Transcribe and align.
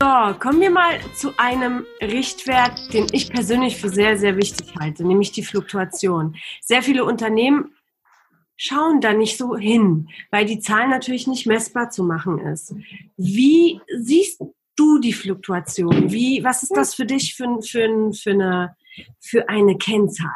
So, 0.00 0.38
kommen 0.38 0.60
wir 0.60 0.70
mal 0.70 1.00
zu 1.16 1.32
einem 1.38 1.84
Richtwert, 2.00 2.92
den 2.92 3.08
ich 3.10 3.32
persönlich 3.32 3.80
für 3.80 3.88
sehr, 3.88 4.16
sehr 4.16 4.36
wichtig 4.36 4.72
halte, 4.78 5.04
nämlich 5.04 5.32
die 5.32 5.42
Fluktuation. 5.42 6.36
Sehr 6.60 6.84
viele 6.84 7.04
Unternehmen 7.04 7.74
schauen 8.56 9.00
da 9.00 9.12
nicht 9.12 9.36
so 9.36 9.56
hin, 9.56 10.08
weil 10.30 10.44
die 10.46 10.60
Zahl 10.60 10.86
natürlich 10.86 11.26
nicht 11.26 11.48
messbar 11.48 11.90
zu 11.90 12.04
machen 12.04 12.38
ist. 12.38 12.76
Wie 13.16 13.80
siehst 13.98 14.40
du 14.76 15.00
die 15.00 15.12
Fluktuation? 15.12 16.12
Wie, 16.12 16.44
was 16.44 16.62
ist 16.62 16.76
das 16.76 16.94
für 16.94 17.04
dich 17.04 17.34
für, 17.34 17.60
für, 17.62 18.12
für, 18.12 18.30
eine, 18.30 18.76
für 19.18 19.48
eine 19.48 19.76
Kennzahl? 19.78 20.30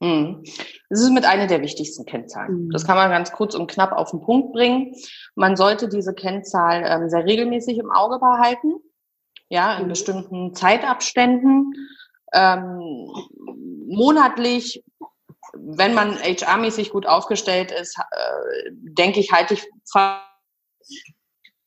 Das 0.00 1.00
ist 1.00 1.10
mit 1.10 1.24
einer 1.24 1.46
der 1.46 1.62
wichtigsten 1.62 2.04
Kennzahlen. 2.04 2.64
Mhm. 2.64 2.70
Das 2.70 2.84
kann 2.84 2.96
man 2.96 3.10
ganz 3.10 3.32
kurz 3.32 3.54
und 3.54 3.70
knapp 3.70 3.92
auf 3.92 4.10
den 4.10 4.20
Punkt 4.20 4.52
bringen. 4.52 4.94
Man 5.34 5.56
sollte 5.56 5.88
diese 5.88 6.14
Kennzahl 6.14 6.84
ähm, 6.84 7.08
sehr 7.08 7.24
regelmäßig 7.24 7.78
im 7.78 7.90
Auge 7.90 8.18
behalten, 8.18 8.74
ja, 9.48 9.76
in 9.78 9.84
mhm. 9.84 9.88
bestimmten 9.88 10.54
Zeitabständen, 10.54 11.72
ähm, 12.32 13.10
monatlich. 13.86 14.84
Wenn 15.54 15.94
man 15.94 16.16
HR-mäßig 16.18 16.90
gut 16.90 17.06
aufgestellt 17.06 17.72
ist, 17.72 17.98
äh, 17.98 18.70
denke 18.72 19.20
ich, 19.20 19.32
halte 19.32 19.54
ich 19.54 19.66
fast 19.90 20.22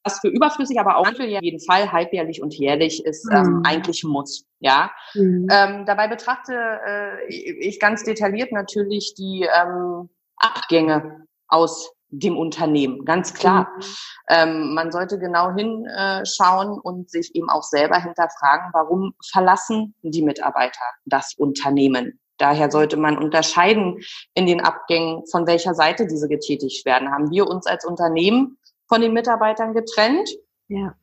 was 0.03 0.19
für 0.19 0.29
überflüssig, 0.29 0.79
aber 0.79 0.97
auch 0.97 1.07
für 1.07 1.25
jeden 1.25 1.59
Fall 1.59 1.91
halbjährlich 1.91 2.41
und 2.41 2.53
jährlich 2.55 3.05
ist 3.05 3.27
ähm, 3.31 3.57
mhm. 3.57 3.63
eigentlich 3.65 4.03
muss. 4.03 4.45
Ja, 4.59 4.91
mhm. 5.13 5.47
ähm, 5.51 5.85
dabei 5.85 6.07
betrachte 6.07 6.53
äh, 6.53 7.27
ich 7.27 7.79
ganz 7.79 8.03
detailliert 8.03 8.51
natürlich 8.51 9.13
die 9.15 9.47
ähm, 9.55 10.09
Abgänge 10.37 11.25
aus 11.47 11.91
dem 12.11 12.37
Unternehmen, 12.37 13.05
ganz 13.05 13.33
klar. 13.33 13.71
Mhm. 13.75 13.83
Ähm, 14.29 14.73
man 14.73 14.91
sollte 14.91 15.17
genau 15.17 15.51
hinschauen 15.53 16.69
äh, 16.69 16.81
und 16.83 17.09
sich 17.09 17.33
eben 17.35 17.49
auch 17.49 17.63
selber 17.63 17.97
hinterfragen, 17.97 18.69
warum 18.73 19.13
verlassen 19.31 19.95
die 20.01 20.21
Mitarbeiter 20.21 20.83
das 21.05 21.33
Unternehmen? 21.37 22.19
Daher 22.37 22.71
sollte 22.71 22.97
man 22.97 23.17
unterscheiden 23.17 23.99
in 24.33 24.45
den 24.45 24.61
Abgängen, 24.61 25.23
von 25.29 25.45
welcher 25.47 25.73
Seite 25.73 26.07
diese 26.07 26.27
getätigt 26.27 26.85
werden. 26.85 27.11
Haben 27.11 27.29
wir 27.31 27.47
uns 27.47 27.67
als 27.67 27.85
Unternehmen 27.85 28.57
von 28.87 29.01
den 29.01 29.13
Mitarbeitern 29.13 29.73
getrennt. 29.73 30.29
Ja. 30.67 30.95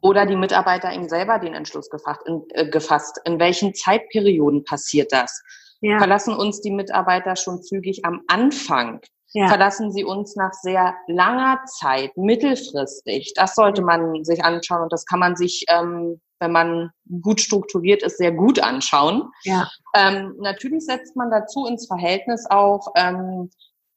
Oder 0.00 0.26
die 0.26 0.36
Mitarbeiter 0.36 0.92
eben 0.92 1.08
selber 1.08 1.38
den 1.38 1.54
Entschluss 1.54 1.90
gefasst 1.90 2.22
in, 2.26 2.42
äh, 2.50 2.68
gefasst. 2.68 3.20
in 3.24 3.38
welchen 3.38 3.74
Zeitperioden 3.74 4.64
passiert 4.64 5.12
das? 5.12 5.42
Ja. 5.80 5.98
Verlassen 5.98 6.34
uns 6.34 6.60
die 6.60 6.70
Mitarbeiter 6.70 7.36
schon 7.36 7.62
zügig 7.62 8.04
am 8.04 8.22
Anfang? 8.26 9.00
Ja. 9.36 9.48
Verlassen 9.48 9.92
sie 9.92 10.02
uns 10.02 10.34
nach 10.34 10.54
sehr 10.54 10.94
langer 11.08 11.60
Zeit, 11.66 12.16
mittelfristig? 12.16 13.34
Das 13.34 13.54
sollte 13.54 13.82
man 13.82 14.24
sich 14.24 14.42
anschauen 14.42 14.84
und 14.84 14.92
das 14.94 15.04
kann 15.04 15.18
man 15.18 15.36
sich, 15.36 15.66
ähm, 15.68 16.22
wenn 16.40 16.52
man 16.52 16.90
gut 17.20 17.42
strukturiert 17.42 18.02
ist, 18.02 18.16
sehr 18.16 18.32
gut 18.32 18.58
anschauen. 18.60 19.30
Ja. 19.42 19.68
Ähm, 19.94 20.34
natürlich 20.38 20.86
setzt 20.86 21.16
man 21.16 21.30
dazu 21.30 21.66
ins 21.66 21.86
Verhältnis 21.86 22.46
auch, 22.48 22.88
ähm, 22.96 23.50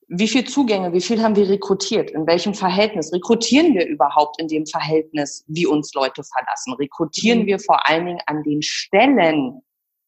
wie 0.10 0.28
viel 0.28 0.44
Zugänge, 0.44 0.92
wie 0.92 1.00
viel 1.00 1.24
haben 1.24 1.38
wir 1.38 1.48
rekrutiert, 1.48 2.12
in 2.12 2.28
welchem 2.28 2.54
Verhältnis? 2.54 3.14
Rekrutieren 3.14 3.74
wir 3.76 3.88
überhaupt 3.88 4.42
in 4.42 4.50
dem 4.50 4.66
Verhältnis, 4.66 5.46
wie 5.48 5.68
uns 5.68 5.94
Leute 5.94 6.22
verlassen? 6.24 6.74
Rekrutieren 6.74 7.44
mhm. 7.44 7.46
wir 7.46 7.60
vor 7.60 7.88
allen 7.88 8.08
Dingen 8.08 8.22
an 8.26 8.44
den 8.44 8.62
Stellen, 8.62 9.62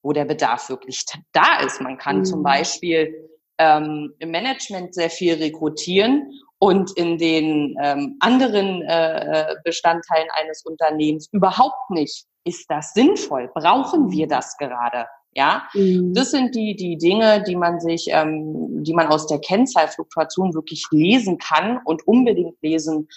wo 0.04 0.12
der 0.12 0.26
Bedarf 0.26 0.68
wirklich 0.68 1.06
da 1.32 1.62
ist? 1.62 1.80
Man 1.80 1.98
kann 1.98 2.18
mhm. 2.18 2.26
zum 2.26 2.44
Beispiel 2.44 3.31
ähm, 3.62 4.14
im 4.18 4.32
Management 4.32 4.96
sehr 4.96 5.10
viel 5.10 5.36
rekrutieren 5.36 6.32
und 6.58 6.92
in 6.98 7.18
den 7.18 7.76
ähm, 7.82 8.18
anderen 8.20 8.82
äh, 8.82 9.52
äh 9.52 9.56
Bestandteilen 9.64 10.28
eines 10.34 10.64
Unternehmens 10.66 11.28
überhaupt 11.32 11.90
nicht. 11.92 12.26
Ist 12.44 12.66
das 12.70 12.94
sinnvoll? 12.94 13.52
Brauchen 13.54 14.12
wir 14.12 14.28
das 14.28 14.58
gerade? 14.58 15.06
Ja, 15.34 15.64
mhm. 15.74 16.14
das 16.14 16.32
sind 16.32 16.56
die, 16.56 16.76
die 16.76 16.98
Dinge, 16.98 17.44
die 17.44 17.56
man 17.56 17.80
sich, 17.80 18.08
ähm, 18.10 18.84
die 18.84 18.94
man 18.94 19.08
aus 19.08 19.28
der 19.28 19.40
Kennzahlfluktuation 19.40 20.54
wirklich 20.54 20.86
lesen 20.92 21.38
kann 21.38 21.80
und 21.86 22.06
unbedingt 22.06 22.56
lesen 22.62 23.08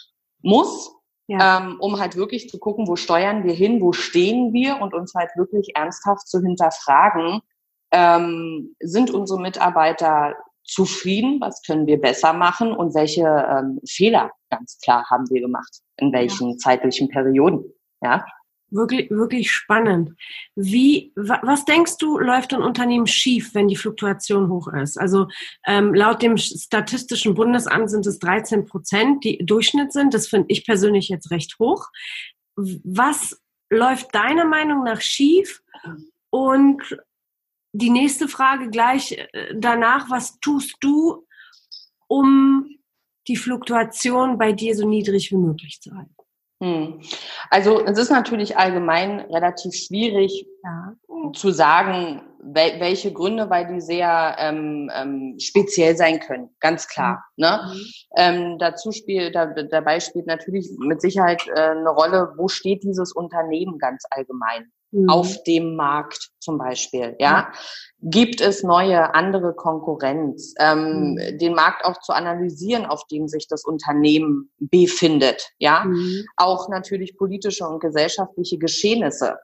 muss, 0.43 0.95
ja. 1.27 1.59
ähm, 1.59 1.77
um 1.81 1.99
halt 1.99 2.17
wirklich 2.17 2.49
zu 2.51 2.59
gucken, 2.59 2.87
wo 2.87 2.97
steuern 2.97 3.45
wir 3.45 3.55
hin, 3.55 3.81
wo 3.81 3.93
stehen 3.93 4.53
wir 4.53 4.81
und 4.81 4.95
uns 4.95 5.15
halt 5.15 5.31
wirklich 5.37 5.73
ernsthaft 5.75 6.29
zu 6.29 6.41
hinterfragen, 6.41 7.41
ähm, 7.95 8.75
sind 8.81 9.11
unsere 9.11 9.41
Mitarbeiter 9.41 10.35
zufrieden, 10.65 11.41
was 11.41 11.63
können 11.63 11.87
wir 11.87 12.01
besser 12.01 12.33
machen 12.33 12.73
und 12.73 12.95
welche 12.95 13.23
ähm, 13.23 13.81
Fehler 13.89 14.31
ganz 14.51 14.79
klar 14.83 15.09
haben 15.11 15.29
wir 15.31 15.41
gemacht, 15.41 15.81
in 15.99 16.13
welchen 16.13 16.51
ja. 16.51 16.57
zeitlichen 16.57 17.09
Perioden. 17.09 17.65
Ja 18.03 18.25
wirklich, 18.75 19.11
wirklich 19.11 19.51
spannend. 19.51 20.13
Wie, 20.55 21.13
was 21.17 21.65
denkst 21.65 21.97
du, 21.99 22.19
läuft 22.19 22.53
ein 22.53 22.63
Unternehmen 22.63 23.07
schief, 23.07 23.55
wenn 23.55 23.69
die 23.69 23.77
Fluktuation 23.77 24.51
hoch 24.51 24.69
ist? 24.69 24.99
Also 24.99 25.29
ähm, 25.67 25.95
laut 25.95 26.23
dem 26.23 26.37
Statistischen 26.37 27.35
Bundesamt 27.35 27.91
sind 27.91 28.07
es 28.07 28.19
13 28.19 28.67
Prozent, 28.67 29.25
die 29.25 29.39
Durchschnitt 29.39 29.93
sind. 29.93 30.13
Das 30.13 30.29
finde 30.29 30.47
ich 30.49 30.67
persönlich 30.67 31.09
jetzt 31.09 31.31
recht 31.31 31.59
hoch. 31.59 31.89
Was 32.57 33.41
läuft 33.71 34.15
deiner 34.15 34.45
Meinung 34.45 34.85
nach 34.85 35.01
schief? 35.01 35.63
Und 36.31 36.99
die 37.75 37.91
nächste 37.91 38.29
Frage 38.29 38.71
gleich 38.71 39.13
äh, 39.13 39.55
danach, 39.55 40.09
was 40.09 40.39
tust 40.41 40.77
du, 40.81 41.27
um 42.07 42.71
die 43.27 43.37
Fluktuation 43.37 44.39
bei 44.39 44.53
dir 44.53 44.77
so 44.77 44.89
niedrig 44.89 45.33
wie 45.33 45.37
möglich 45.37 45.81
zu 45.81 45.93
halten? 45.93 46.15
Hm. 46.63 47.01
Also 47.51 47.85
es 47.85 47.99
ist 47.99 48.11
natürlich 48.11 48.57
allgemein 48.57 49.21
relativ 49.21 49.75
schwierig 49.75 50.47
ja. 50.63 50.95
zu 51.33 51.51
sagen, 51.51 52.23
wel 52.39 52.79
welche 52.79 53.13
Gründe, 53.13 53.51
weil 53.51 53.67
die 53.67 53.81
sehr 53.81 54.37
ähm, 54.39 54.89
ähm, 54.95 55.37
speziell 55.41 55.97
sein 55.97 56.21
können, 56.21 56.51
ganz 56.61 56.87
klar. 56.87 57.25
Mhm. 57.37 57.43
Ne? 57.43 57.61
Mhm. 57.65 57.81
Ähm, 58.17 58.59
dazu 58.59 58.93
spielt, 58.93 59.35
da, 59.35 59.47
dabei 59.47 59.99
spielt 59.99 60.27
natürlich 60.27 60.71
mit 60.79 61.01
Sicherheit 61.01 61.43
äh, 61.49 61.71
eine 61.71 61.91
Rolle, 61.91 62.35
wo 62.37 62.47
steht 62.47 62.85
dieses 62.85 63.13
Unternehmen 63.13 63.79
ganz 63.79 64.05
allgemein 64.11 64.71
mhm. 64.95 65.09
auf 65.09 65.43
dem 65.45 65.77
Markt 65.77 66.31
zum 66.39 66.59
Beispiel. 66.59 67.17
Ja, 67.19 67.53
gibt 68.01 68.41
es 68.41 68.63
neue 68.63 69.15
andere 69.15 69.55
Konkurrenz, 69.55 70.55
ähm, 70.59 71.15
mhm. 71.15 71.39
den 71.39 71.55
Markt 71.55 71.85
auch 71.85 71.99
zu 72.01 72.13
analysieren, 72.13 72.87
auf 72.87 73.07
dem 73.07 73.29
sich 73.29 73.49
das 73.49 73.65
Unternehmen 73.65 74.51
befindet. 74.59 75.51
Ja, 75.59 75.85
mhm. 75.85 76.25
auch 76.37 76.69
natürlich 76.69 77.17
politische 77.17 77.67
und 77.67 77.81
gesellschaftliche 77.81 78.59
Geschehnisse 78.59 79.37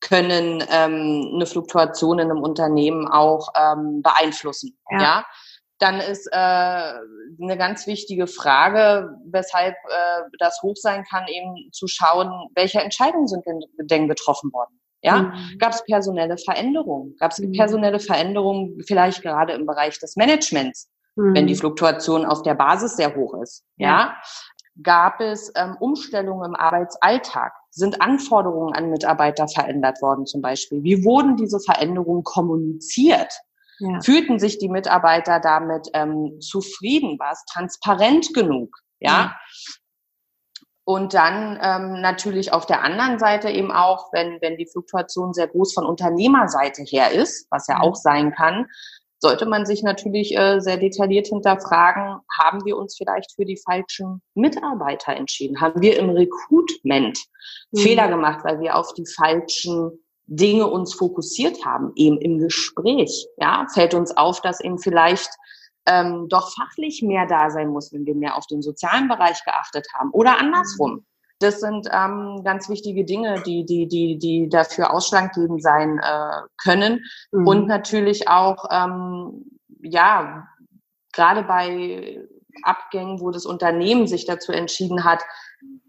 können 0.00 0.64
ähm, 0.70 1.32
eine 1.34 1.46
Fluktuation 1.46 2.18
in 2.18 2.30
einem 2.30 2.42
Unternehmen 2.42 3.06
auch 3.06 3.48
ähm, 3.54 4.02
beeinflussen. 4.02 4.78
Ja. 4.90 5.00
ja? 5.00 5.26
Dann 5.78 6.00
ist 6.00 6.26
äh, 6.30 6.36
eine 6.36 7.56
ganz 7.56 7.86
wichtige 7.86 8.26
Frage, 8.26 9.16
weshalb 9.24 9.74
äh, 9.74 10.22
das 10.38 10.60
hoch 10.62 10.76
sein 10.76 11.04
kann, 11.04 11.26
eben 11.26 11.70
zu 11.72 11.86
schauen, 11.86 12.50
welche 12.54 12.80
Entscheidungen 12.80 13.28
sind 13.28 13.44
denn 13.78 14.08
getroffen 14.08 14.52
worden. 14.52 14.79
Ja, 15.02 15.22
mhm. 15.22 15.58
gab 15.58 15.72
es 15.72 15.84
personelle 15.84 16.36
Veränderungen? 16.36 17.16
Gab 17.18 17.32
es 17.32 17.38
mhm. 17.38 17.52
personelle 17.52 18.00
Veränderungen 18.00 18.82
vielleicht 18.86 19.22
gerade 19.22 19.54
im 19.54 19.66
Bereich 19.66 19.98
des 19.98 20.16
Managements, 20.16 20.90
mhm. 21.16 21.34
wenn 21.34 21.46
die 21.46 21.54
mhm. 21.54 21.58
Fluktuation 21.58 22.26
auf 22.26 22.42
der 22.42 22.54
Basis 22.54 22.96
sehr 22.96 23.14
hoch 23.16 23.34
ist? 23.42 23.64
Ja, 23.76 23.88
ja? 23.88 24.16
gab 24.82 25.20
es 25.20 25.52
ähm, 25.56 25.76
Umstellungen 25.80 26.50
im 26.50 26.56
Arbeitsalltag? 26.56 27.52
Sind 27.70 28.02
Anforderungen 28.02 28.74
an 28.74 28.90
Mitarbeiter 28.90 29.46
verändert 29.46 30.02
worden 30.02 30.26
zum 30.26 30.42
Beispiel? 30.42 30.82
Wie 30.82 31.04
wurden 31.04 31.36
diese 31.36 31.60
Veränderungen 31.60 32.24
kommuniziert? 32.24 33.32
Ja. 33.78 34.00
Fühlten 34.02 34.38
sich 34.38 34.58
die 34.58 34.68
Mitarbeiter 34.68 35.40
damit 35.40 35.88
ähm, 35.94 36.38
zufrieden? 36.40 37.18
War 37.18 37.32
es 37.32 37.44
transparent 37.44 38.34
genug? 38.34 38.76
Ja. 38.98 39.10
ja. 39.10 39.36
Und 40.90 41.14
dann 41.14 41.56
ähm, 41.62 42.00
natürlich 42.00 42.52
auf 42.52 42.66
der 42.66 42.82
anderen 42.82 43.20
Seite 43.20 43.48
eben 43.48 43.70
auch, 43.70 44.12
wenn, 44.12 44.40
wenn 44.40 44.56
die 44.56 44.66
Fluktuation 44.66 45.32
sehr 45.32 45.46
groß 45.46 45.72
von 45.72 45.86
Unternehmerseite 45.86 46.82
her 46.82 47.12
ist, 47.12 47.46
was 47.48 47.68
ja 47.68 47.80
auch 47.80 47.94
sein 47.94 48.32
kann, 48.32 48.66
sollte 49.20 49.46
man 49.46 49.66
sich 49.66 49.84
natürlich 49.84 50.36
äh, 50.36 50.58
sehr 50.58 50.78
detailliert 50.78 51.28
hinterfragen, 51.28 52.18
haben 52.36 52.64
wir 52.64 52.76
uns 52.76 52.96
vielleicht 52.96 53.36
für 53.36 53.44
die 53.44 53.56
falschen 53.64 54.20
Mitarbeiter 54.34 55.14
entschieden? 55.14 55.60
Haben 55.60 55.80
wir 55.80 55.96
im 55.96 56.10
Recruitment 56.10 57.20
mhm. 57.70 57.78
Fehler 57.78 58.08
gemacht, 58.08 58.40
weil 58.42 58.58
wir 58.58 58.74
auf 58.74 58.92
die 58.92 59.06
falschen 59.06 59.92
Dinge 60.26 60.66
uns 60.66 60.92
fokussiert 60.92 61.64
haben, 61.64 61.92
eben 61.94 62.18
im 62.18 62.38
Gespräch? 62.38 63.28
Ja, 63.36 63.64
fällt 63.72 63.94
uns 63.94 64.16
auf, 64.16 64.40
dass 64.40 64.60
eben 64.60 64.78
vielleicht 64.78 65.30
ähm, 65.90 66.28
doch 66.28 66.52
fachlich 66.54 67.02
mehr 67.02 67.26
da 67.26 67.50
sein 67.50 67.68
muss, 67.68 67.92
wenn 67.92 68.06
wir 68.06 68.14
mehr 68.14 68.36
auf 68.36 68.46
den 68.46 68.62
sozialen 68.62 69.08
Bereich 69.08 69.44
geachtet 69.44 69.86
haben 69.94 70.10
oder 70.10 70.38
andersrum. 70.38 71.04
Das 71.40 71.60
sind 71.60 71.88
ähm, 71.90 72.42
ganz 72.44 72.68
wichtige 72.68 73.04
Dinge, 73.04 73.42
die, 73.46 73.64
die, 73.64 73.88
die, 73.88 74.18
die 74.18 74.48
dafür 74.48 74.92
ausschlaggebend 74.92 75.62
sein 75.62 75.98
äh, 75.98 76.42
können. 76.62 77.02
Mhm. 77.32 77.46
Und 77.46 77.66
natürlich 77.66 78.28
auch, 78.28 78.66
ähm, 78.70 79.46
ja, 79.82 80.46
gerade 81.12 81.42
bei 81.42 82.28
Abgängen, 82.62 83.20
wo 83.20 83.30
das 83.30 83.46
Unternehmen 83.46 84.06
sich 84.06 84.26
dazu 84.26 84.52
entschieden 84.52 85.04
hat, 85.04 85.22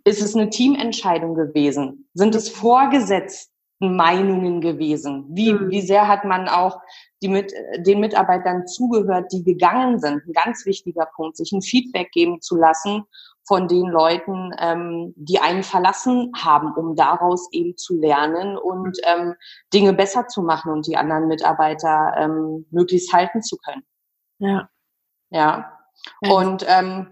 ist 0.05 0.21
es 0.21 0.35
eine 0.35 0.49
Teamentscheidung 0.49 1.35
gewesen. 1.35 2.09
Sind 2.13 2.33
es 2.33 2.49
vorgesetzt 2.49 3.50
Meinungen 3.81 4.61
gewesen? 4.61 5.25
Wie, 5.29 5.53
mhm. 5.53 5.69
wie 5.69 5.81
sehr 5.81 6.07
hat 6.07 6.23
man 6.23 6.47
auch 6.47 6.79
die 7.21 7.27
mit, 7.27 7.51
den 7.77 7.99
Mitarbeitern 7.99 8.67
zugehört, 8.67 9.31
die 9.31 9.43
gegangen 9.43 9.99
sind? 9.99 10.25
Ein 10.25 10.33
ganz 10.33 10.65
wichtiger 10.65 11.07
Punkt, 11.15 11.37
sich 11.37 11.51
ein 11.51 11.61
Feedback 11.61 12.11
geben 12.11 12.41
zu 12.41 12.55
lassen 12.55 13.03
von 13.43 13.67
den 13.67 13.87
Leuten, 13.87 14.53
ähm, 14.59 15.13
die 15.17 15.39
einen 15.39 15.63
verlassen 15.63 16.31
haben, 16.37 16.73
um 16.73 16.95
daraus 16.95 17.49
eben 17.51 17.75
zu 17.75 17.99
lernen 17.99 18.55
und 18.55 18.97
ähm, 19.03 19.33
Dinge 19.73 19.93
besser 19.93 20.27
zu 20.27 20.43
machen 20.43 20.71
und 20.71 20.85
die 20.85 20.95
anderen 20.95 21.27
Mitarbeiter 21.27 22.13
ähm, 22.17 22.65
möglichst 22.69 23.11
halten 23.11 23.41
zu 23.41 23.57
können. 23.57 23.83
Ja. 24.37 24.69
Ja. 25.31 25.79
ja. 26.21 26.31
Und 26.31 26.65
ähm, 26.67 27.07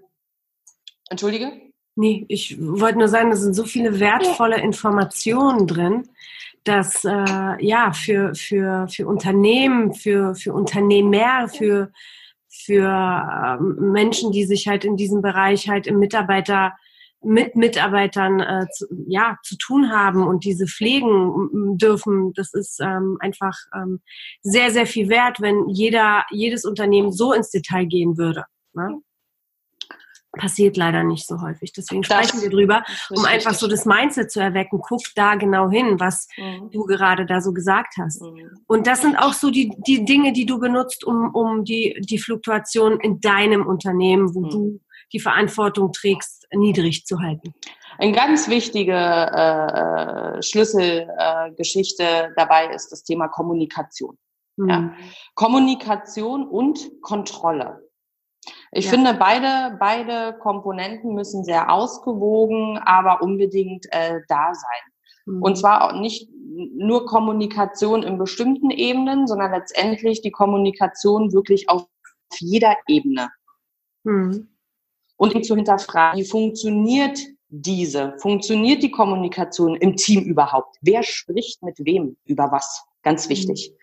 entschuldige? 1.09 1.51
Nee, 1.95 2.25
ich 2.29 2.57
wollte 2.59 2.99
nur 2.99 3.09
sagen, 3.09 3.31
da 3.31 3.35
sind 3.35 3.53
so 3.53 3.65
viele 3.65 3.99
wertvolle 3.99 4.61
Informationen 4.61 5.67
drin 5.67 6.07
dass 6.63 7.05
äh, 7.05 7.65
ja 7.65 7.91
für, 7.93 8.35
für, 8.35 8.87
für 8.87 9.07
Unternehmen, 9.07 9.93
für, 9.93 10.35
für 10.35 10.53
Unternehmer, 10.53 11.47
für, 11.47 11.91
für 12.47 12.87
ähm, 12.87 13.91
Menschen, 13.91 14.31
die 14.31 14.45
sich 14.45 14.67
halt 14.67 14.85
in 14.85 14.97
diesem 14.97 15.21
Bereich 15.21 15.69
halt 15.69 15.87
im 15.87 15.99
Mitarbeiter 15.99 16.73
mit 17.21 17.55
Mitarbeitern 17.55 18.39
äh, 18.39 18.65
zu, 18.71 18.85
ja 19.07 19.37
zu 19.43 19.57
tun 19.57 19.91
haben 19.91 20.25
und 20.25 20.45
diese 20.45 20.67
pflegen 20.67 21.77
dürfen, 21.77 22.31
das 22.33 22.53
ist 22.53 22.79
ähm, 22.79 23.17
einfach 23.19 23.57
ähm, 23.75 23.99
sehr 24.41 24.71
sehr 24.71 24.85
viel 24.85 25.09
wert, 25.09 25.41
wenn 25.41 25.67
jeder 25.67 26.23
jedes 26.31 26.63
Unternehmen 26.63 27.11
so 27.11 27.33
ins 27.33 27.49
Detail 27.49 27.85
gehen 27.85 28.17
würde. 28.17 28.45
Ne? 28.73 29.01
Passiert 30.37 30.77
leider 30.77 31.03
nicht 31.03 31.27
so 31.27 31.41
häufig. 31.41 31.73
Deswegen 31.73 32.03
sprechen 32.03 32.33
das 32.33 32.41
wir 32.43 32.49
drüber, 32.49 32.83
um 33.09 33.25
einfach 33.25 33.53
so 33.53 33.67
das 33.67 33.85
Mindset 33.85 34.31
zu 34.31 34.39
erwecken. 34.39 34.79
Guck 34.81 35.01
da 35.15 35.35
genau 35.35 35.69
hin, 35.69 35.99
was 35.99 36.27
mhm. 36.37 36.69
du 36.71 36.85
gerade 36.85 37.25
da 37.25 37.41
so 37.41 37.51
gesagt 37.53 37.95
hast. 37.99 38.21
Mhm. 38.21 38.49
Und 38.67 38.87
das 38.87 39.01
sind 39.01 39.15
auch 39.17 39.33
so 39.33 39.49
die, 39.49 39.73
die 39.87 40.05
Dinge, 40.05 40.33
die 40.33 40.45
du 40.45 40.59
benutzt, 40.59 41.03
um, 41.03 41.33
um 41.33 41.63
die, 41.63 41.99
die 42.01 42.19
Fluktuation 42.19 42.99
in 42.99 43.19
deinem 43.21 43.65
Unternehmen, 43.65 44.33
wo 44.35 44.41
mhm. 44.41 44.49
du 44.49 44.79
die 45.11 45.19
Verantwortung 45.19 45.91
trägst, 45.91 46.47
niedrig 46.53 47.05
zu 47.05 47.19
halten. 47.19 47.53
Eine 47.97 48.11
ganz 48.11 48.47
wichtige 48.47 48.93
äh, 48.93 50.41
Schlüsselgeschichte 50.41 52.03
äh, 52.03 52.29
dabei 52.35 52.67
ist 52.67 52.91
das 52.91 53.03
Thema 53.03 53.27
Kommunikation. 53.27 54.17
Ja. 54.57 54.79
Mhm. 54.79 54.93
Kommunikation 55.35 56.47
und 56.47 56.91
Kontrolle. 57.01 57.88
Ich 58.71 58.85
ja. 58.85 58.91
finde, 58.91 59.13
beide, 59.15 59.77
beide 59.79 60.37
Komponenten 60.39 61.15
müssen 61.15 61.43
sehr 61.43 61.71
ausgewogen, 61.71 62.77
aber 62.79 63.21
unbedingt 63.21 63.87
äh, 63.91 64.19
da 64.27 64.53
sein. 64.53 65.35
Mhm. 65.35 65.41
Und 65.41 65.57
zwar 65.57 65.83
auch 65.85 65.99
nicht 65.99 66.29
nur 66.33 67.05
Kommunikation 67.05 68.03
in 68.03 68.17
bestimmten 68.17 68.69
Ebenen, 68.69 69.27
sondern 69.27 69.51
letztendlich 69.51 70.21
die 70.21 70.31
Kommunikation 70.31 71.31
wirklich 71.31 71.69
auf 71.69 71.87
jeder 72.39 72.75
Ebene. 72.87 73.29
Mhm. 74.03 74.49
Und 75.17 75.45
zu 75.45 75.55
hinterfragen, 75.55 76.19
wie 76.19 76.25
funktioniert 76.25 77.19
diese? 77.49 78.15
Funktioniert 78.19 78.83
die 78.83 78.91
Kommunikation 78.91 79.75
im 79.75 79.95
Team 79.95 80.23
überhaupt? 80.23 80.77
Wer 80.81 81.03
spricht 81.03 81.61
mit 81.63 81.77
wem 81.79 82.15
über 82.25 82.51
was? 82.51 82.85
Ganz 83.03 83.25
mhm. 83.25 83.31
wichtig. 83.31 83.71
Mhm. 83.71 83.77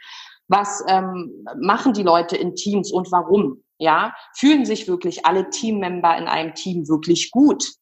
Was 0.49 0.85
ähm, 0.87 1.45
machen 1.61 1.93
die 1.93 2.05
Leute 2.05 2.37
in 2.37 2.55
Teams 2.55 2.93
und 2.93 3.11
warum? 3.11 3.63
Ja, 3.79 4.15
fühlen 4.35 4.65
sich 4.65 4.89
wirklich 4.89 5.27
alle 5.27 5.51
Teammember 5.51 6.17
in 6.17 6.27
einem 6.27 6.55
Team 6.55 6.89
wirklich 6.89 7.31
gut? 7.31 7.73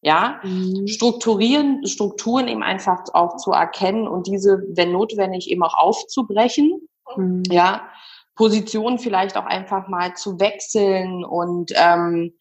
Ja, 0.00 0.40
mhm. 0.44 0.86
strukturieren, 0.86 1.86
Strukturen 1.86 2.46
eben 2.46 2.62
einfach 2.62 3.04
auch 3.14 3.36
zu 3.36 3.50
erkennen 3.50 4.06
und 4.06 4.28
diese, 4.28 4.62
wenn 4.74 4.92
notwendig, 4.92 5.50
eben 5.50 5.62
auch 5.64 5.74
aufzubrechen. 5.74 6.88
Mhm. 7.16 7.42
Ja, 7.50 7.88
Positionen 8.36 9.00
vielleicht 9.00 9.36
auch 9.36 9.46
einfach 9.46 9.88
mal 9.88 10.14
zu 10.14 10.38
wechseln 10.38 11.24
und 11.24 11.72
ähm, 11.74 12.34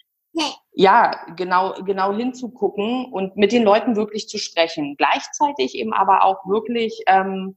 ja, 0.74 1.26
genau, 1.36 1.74
genau 1.84 2.14
hinzugucken 2.14 3.12
und 3.12 3.36
mit 3.36 3.52
den 3.52 3.64
Leuten 3.64 3.96
wirklich 3.96 4.30
zu 4.30 4.38
sprechen. 4.38 4.96
Gleichzeitig 4.96 5.74
eben 5.74 5.94
aber 5.94 6.24
auch 6.24 6.46
wirklich 6.46 7.02
ähm, 7.08 7.56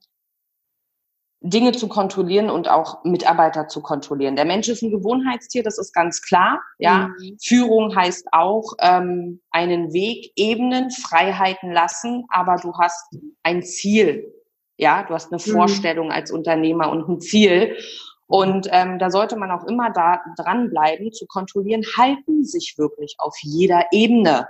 Dinge 1.42 1.72
zu 1.72 1.88
kontrollieren 1.88 2.50
und 2.50 2.68
auch 2.68 3.02
Mitarbeiter 3.04 3.66
zu 3.66 3.80
kontrollieren. 3.80 4.36
Der 4.36 4.44
Mensch 4.44 4.68
ist 4.68 4.82
ein 4.82 4.90
Gewohnheitstier, 4.90 5.62
das 5.62 5.78
ist 5.78 5.94
ganz 5.94 6.20
klar. 6.20 6.60
Ja, 6.78 7.08
mhm. 7.18 7.38
Führung 7.42 7.96
heißt 7.96 8.28
auch 8.32 8.74
ähm, 8.78 9.40
einen 9.50 9.92
Weg 9.94 10.32
ebnen, 10.36 10.90
Freiheiten 10.90 11.72
lassen, 11.72 12.26
aber 12.28 12.56
du 12.56 12.74
hast 12.74 13.16
ein 13.42 13.62
Ziel. 13.62 14.30
Ja, 14.76 15.02
du 15.02 15.14
hast 15.14 15.32
eine 15.32 15.40
mhm. 15.44 15.50
Vorstellung 15.50 16.12
als 16.12 16.30
Unternehmer 16.30 16.90
und 16.90 17.08
ein 17.08 17.20
Ziel. 17.20 17.76
Und 18.26 18.68
ähm, 18.70 18.98
da 18.98 19.10
sollte 19.10 19.36
man 19.36 19.50
auch 19.50 19.64
immer 19.64 19.90
da 19.90 20.20
dranbleiben, 20.36 21.12
zu 21.12 21.26
kontrollieren, 21.26 21.82
halten 21.96 22.44
sich 22.44 22.74
wirklich 22.76 23.16
auf 23.18 23.34
jeder 23.40 23.86
Ebene 23.92 24.46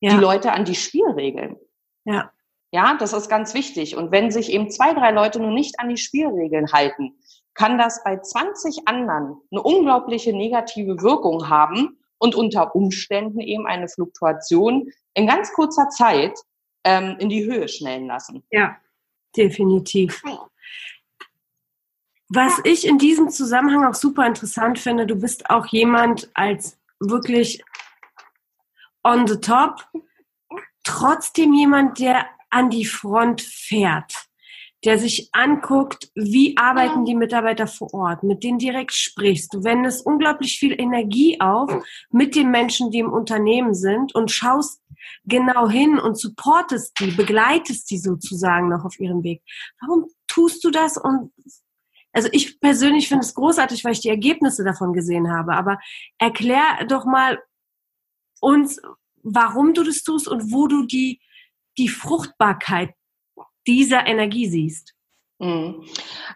ja. 0.00 0.10
die 0.10 0.16
Leute 0.16 0.52
an 0.52 0.64
die 0.64 0.76
Spielregeln. 0.76 1.56
Ja. 2.04 2.30
Ja, 2.70 2.96
das 2.98 3.12
ist 3.12 3.28
ganz 3.28 3.54
wichtig. 3.54 3.96
Und 3.96 4.12
wenn 4.12 4.30
sich 4.30 4.52
eben 4.52 4.70
zwei, 4.70 4.92
drei 4.92 5.10
Leute 5.10 5.40
nur 5.40 5.52
nicht 5.52 5.80
an 5.80 5.88
die 5.88 5.96
Spielregeln 5.96 6.72
halten, 6.72 7.14
kann 7.54 7.78
das 7.78 8.04
bei 8.04 8.18
20 8.18 8.86
anderen 8.86 9.40
eine 9.50 9.62
unglaubliche 9.62 10.32
negative 10.32 11.00
Wirkung 11.00 11.48
haben 11.48 11.98
und 12.18 12.34
unter 12.34 12.74
Umständen 12.74 13.40
eben 13.40 13.66
eine 13.66 13.88
Fluktuation 13.88 14.92
in 15.14 15.26
ganz 15.26 15.52
kurzer 15.52 15.88
Zeit 15.88 16.38
ähm, 16.84 17.16
in 17.18 17.28
die 17.28 17.44
Höhe 17.44 17.68
schnellen 17.68 18.06
lassen. 18.06 18.44
Ja, 18.50 18.76
definitiv. 19.36 20.22
Was 22.28 22.60
ich 22.64 22.86
in 22.86 22.98
diesem 22.98 23.30
Zusammenhang 23.30 23.86
auch 23.86 23.94
super 23.94 24.26
interessant 24.26 24.78
finde, 24.78 25.06
du 25.06 25.16
bist 25.16 25.48
auch 25.48 25.66
jemand 25.66 26.30
als 26.34 26.78
wirklich 27.00 27.64
on 29.02 29.26
the 29.26 29.40
top, 29.40 29.88
trotzdem 30.84 31.54
jemand, 31.54 31.98
der 31.98 32.26
an 32.50 32.70
die 32.70 32.84
Front 32.84 33.42
fährt, 33.42 34.12
der 34.84 34.98
sich 34.98 35.28
anguckt, 35.32 36.10
wie 36.14 36.56
arbeiten 36.56 37.04
die 37.04 37.14
Mitarbeiter 37.14 37.66
vor 37.66 37.92
Ort, 37.92 38.22
mit 38.22 38.44
denen 38.44 38.58
direkt 38.58 38.92
sprichst. 38.92 39.52
Du 39.52 39.64
wendest 39.64 40.06
unglaublich 40.06 40.58
viel 40.58 40.80
Energie 40.80 41.40
auf 41.40 41.70
mit 42.10 42.36
den 42.36 42.50
Menschen, 42.50 42.90
die 42.90 43.00
im 43.00 43.12
Unternehmen 43.12 43.74
sind 43.74 44.14
und 44.14 44.30
schaust 44.30 44.80
genau 45.24 45.68
hin 45.68 45.98
und 45.98 46.18
supportest 46.18 46.98
die, 47.00 47.10
begleitest 47.10 47.90
die 47.90 47.98
sozusagen 47.98 48.68
noch 48.68 48.84
auf 48.84 48.98
ihrem 49.00 49.22
Weg. 49.22 49.42
Warum 49.80 50.06
tust 50.26 50.64
du 50.64 50.70
das? 50.70 50.96
Und 50.96 51.32
also 52.12 52.28
ich 52.32 52.60
persönlich 52.60 53.08
finde 53.08 53.24
es 53.24 53.34
großartig, 53.34 53.84
weil 53.84 53.92
ich 53.92 54.00
die 54.00 54.08
Ergebnisse 54.08 54.64
davon 54.64 54.92
gesehen 54.92 55.30
habe. 55.30 55.54
Aber 55.54 55.78
erklär 56.18 56.84
doch 56.88 57.04
mal 57.04 57.38
uns, 58.40 58.80
warum 59.22 59.74
du 59.74 59.82
das 59.82 60.02
tust 60.02 60.28
und 60.28 60.52
wo 60.52 60.68
du 60.68 60.86
die 60.86 61.20
die 61.78 61.88
Fruchtbarkeit 61.88 62.90
dieser 63.66 64.06
Energie 64.06 64.46
siehst? 64.46 64.94
Mhm. 65.38 65.84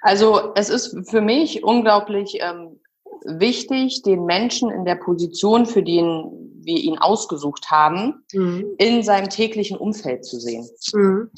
Also 0.01 0.53
es 0.55 0.69
ist 0.69 1.11
für 1.11 1.21
mich 1.21 1.65
unglaublich 1.65 2.39
ähm, 2.41 2.81
wichtig, 3.25 4.03
den 4.03 4.25
Menschen 4.25 4.71
in 4.71 4.85
der 4.85 4.97
Position, 4.97 5.67
für 5.67 5.83
den 5.83 6.53
wir 6.65 6.79
ihn 6.79 6.99
ausgesucht 6.99 7.71
haben, 7.71 8.25
mhm. 8.33 8.75
in 8.79 9.03
seinem 9.03 9.29
täglichen 9.29 9.77
Umfeld 9.77 10.25
zu 10.25 10.39
sehen. 10.39 10.69
Mhm. 10.93 11.31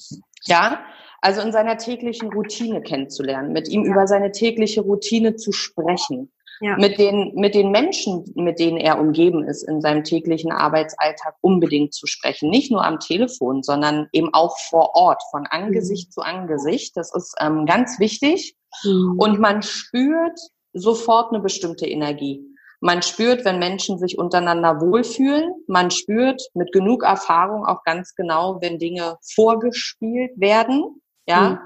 Ja, 0.45 0.85
also 1.23 1.41
in 1.41 1.53
seiner 1.53 1.79
täglichen 1.79 2.31
Routine 2.31 2.83
kennenzulernen, 2.83 3.53
mit 3.53 3.69
ihm 3.69 3.85
über 3.85 4.07
seine 4.07 4.31
tägliche 4.31 4.83
Routine 4.83 5.37
zu 5.37 5.53
sprechen, 5.53 6.31
ja. 6.61 6.77
mit, 6.77 6.99
den, 6.99 7.33
mit 7.35 7.55
den 7.55 7.71
Menschen, 7.71 8.25
mit 8.35 8.59
denen 8.59 8.77
er 8.77 8.99
umgeben 8.99 9.45
ist 9.45 9.63
in 9.63 9.81
seinem 9.81 10.05
täglichen 10.05 10.53
Arbeitsalltag 10.53 11.35
unbedingt 11.41 11.95
zu 11.95 12.07
sprechen. 12.07 12.51
Nicht 12.51 12.71
nur 12.71 12.85
am 12.85 13.01
Telefon, 13.01 13.63
sondern 13.63 14.09
eben 14.13 14.33
auch 14.33 14.57
vor 14.59 14.95
Ort, 14.95 15.23
von 15.31 15.47
Angesicht 15.47 16.09
mhm. 16.09 16.13
zu 16.13 16.21
Angesicht. 16.21 16.97
Das 16.97 17.15
ist 17.15 17.35
ähm, 17.41 17.67
ganz 17.67 17.99
wichtig. 17.99 18.57
Mhm. 18.85 19.17
Und 19.19 19.41
man 19.41 19.63
spürt 19.63 20.39
sofort 20.73 21.33
eine 21.33 21.43
bestimmte 21.43 21.87
Energie. 21.87 22.43
Man 22.81 23.01
spürt, 23.01 23.47
wenn 23.47 23.59
Menschen 23.59 23.99
sich 23.99 24.19
untereinander 24.19 24.81
wohlfühlen. 24.81 25.55
Man 25.67 25.91
spürt 25.91 26.43
mit 26.53 26.71
genug 26.73 27.03
Erfahrung 27.03 27.65
auch 27.65 27.83
ganz 27.83 28.15
genau, 28.15 28.59
wenn 28.61 28.79
Dinge 28.79 29.17
vorgespielt 29.35 30.33
werden. 30.37 31.01
Ja. 31.27 31.41
Mhm. 31.41 31.59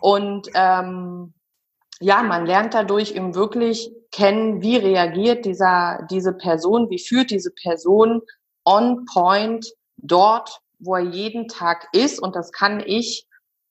Und 0.00 0.48
ähm, 0.54 1.34
ja, 2.00 2.22
man 2.22 2.46
lernt 2.46 2.74
dadurch 2.74 3.12
eben 3.12 3.34
wirklich 3.34 3.90
kennen, 4.12 4.62
wie 4.62 4.76
reagiert 4.76 5.44
dieser, 5.44 6.06
diese 6.10 6.32
Person, 6.32 6.90
wie 6.90 6.98
führt 6.98 7.30
diese 7.30 7.50
Person 7.50 8.22
on 8.64 9.06
point 9.06 9.66
dort, 9.96 10.60
wo 10.78 10.94
er 10.94 11.02
jeden 11.02 11.48
Tag 11.48 11.88
ist. 11.92 12.20
Und 12.20 12.36
das 12.36 12.52
kann 12.52 12.82
ich 12.84 13.26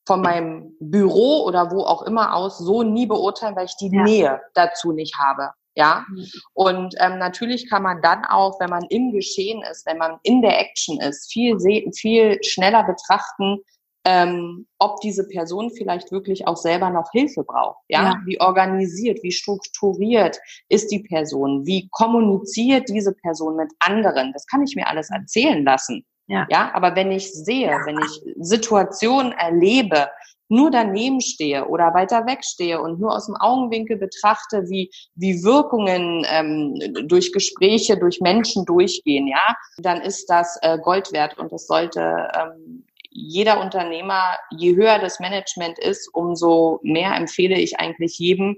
von 0.06 0.22
meinem 0.22 0.76
Büro 0.80 1.44
oder 1.44 1.70
wo 1.70 1.82
auch 1.82 2.02
immer 2.02 2.34
aus 2.34 2.58
so 2.58 2.82
nie 2.82 3.06
beurteilen, 3.06 3.56
weil 3.56 3.66
ich 3.66 3.76
die 3.76 3.90
ja. 3.92 4.02
Nähe 4.02 4.40
dazu 4.54 4.92
nicht 4.92 5.16
habe. 5.18 5.50
Ja, 5.78 6.06
mhm. 6.08 6.26
und 6.54 6.94
ähm, 7.00 7.18
natürlich 7.18 7.68
kann 7.68 7.82
man 7.82 8.00
dann 8.00 8.24
auch, 8.24 8.58
wenn 8.60 8.70
man 8.70 8.84
im 8.88 9.12
Geschehen 9.12 9.62
ist, 9.70 9.84
wenn 9.84 9.98
man 9.98 10.18
in 10.22 10.40
der 10.40 10.58
Action 10.58 10.98
ist, 11.02 11.30
viel, 11.30 11.58
viel 11.92 12.42
schneller 12.42 12.82
betrachten, 12.84 13.58
ähm, 14.06 14.68
ob 14.78 15.00
diese 15.00 15.26
Person 15.26 15.70
vielleicht 15.70 16.12
wirklich 16.12 16.46
auch 16.46 16.56
selber 16.56 16.90
noch 16.90 17.10
Hilfe 17.10 17.42
braucht. 17.42 17.82
Ja? 17.88 18.04
ja? 18.04 18.14
Wie 18.24 18.40
organisiert, 18.40 19.20
wie 19.24 19.32
strukturiert 19.32 20.38
ist 20.68 20.92
die 20.92 21.00
Person? 21.00 21.66
Wie 21.66 21.88
kommuniziert 21.90 22.88
diese 22.88 23.12
Person 23.12 23.56
mit 23.56 23.72
anderen? 23.80 24.32
Das 24.32 24.46
kann 24.46 24.62
ich 24.62 24.76
mir 24.76 24.86
alles 24.86 25.10
erzählen 25.10 25.64
lassen. 25.64 26.04
Ja. 26.28 26.46
ja, 26.50 26.70
aber 26.72 26.94
wenn 26.96 27.10
ich 27.10 27.32
sehe, 27.32 27.68
ja. 27.68 27.80
wenn 27.84 27.98
ich 27.98 28.34
Situationen 28.38 29.32
erlebe, 29.32 30.08
nur 30.48 30.70
daneben 30.70 31.20
stehe 31.20 31.66
oder 31.66 31.92
weiter 31.94 32.26
weg 32.26 32.44
stehe 32.44 32.80
und 32.80 33.00
nur 33.00 33.12
aus 33.12 33.26
dem 33.26 33.36
Augenwinkel 33.36 33.96
betrachte, 33.96 34.68
wie, 34.68 34.90
wie 35.16 35.42
Wirkungen 35.42 36.24
ähm, 36.30 37.08
durch 37.08 37.32
Gespräche, 37.32 37.96
durch 37.96 38.20
Menschen 38.20 38.64
durchgehen, 38.64 39.26
ja, 39.26 39.56
dann 39.78 40.00
ist 40.00 40.26
das 40.30 40.58
äh, 40.62 40.78
Gold 40.78 41.12
wert 41.12 41.38
und 41.38 41.52
das 41.52 41.66
sollte 41.66 42.28
ähm, 42.36 42.84
jeder 43.16 43.60
Unternehmer, 43.60 44.36
je 44.50 44.76
höher 44.76 44.98
das 44.98 45.20
Management 45.20 45.78
ist, 45.78 46.08
umso 46.12 46.80
mehr 46.82 47.14
empfehle 47.14 47.58
ich 47.58 47.80
eigentlich 47.80 48.18
jedem, 48.18 48.56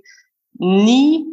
nie 0.55 1.25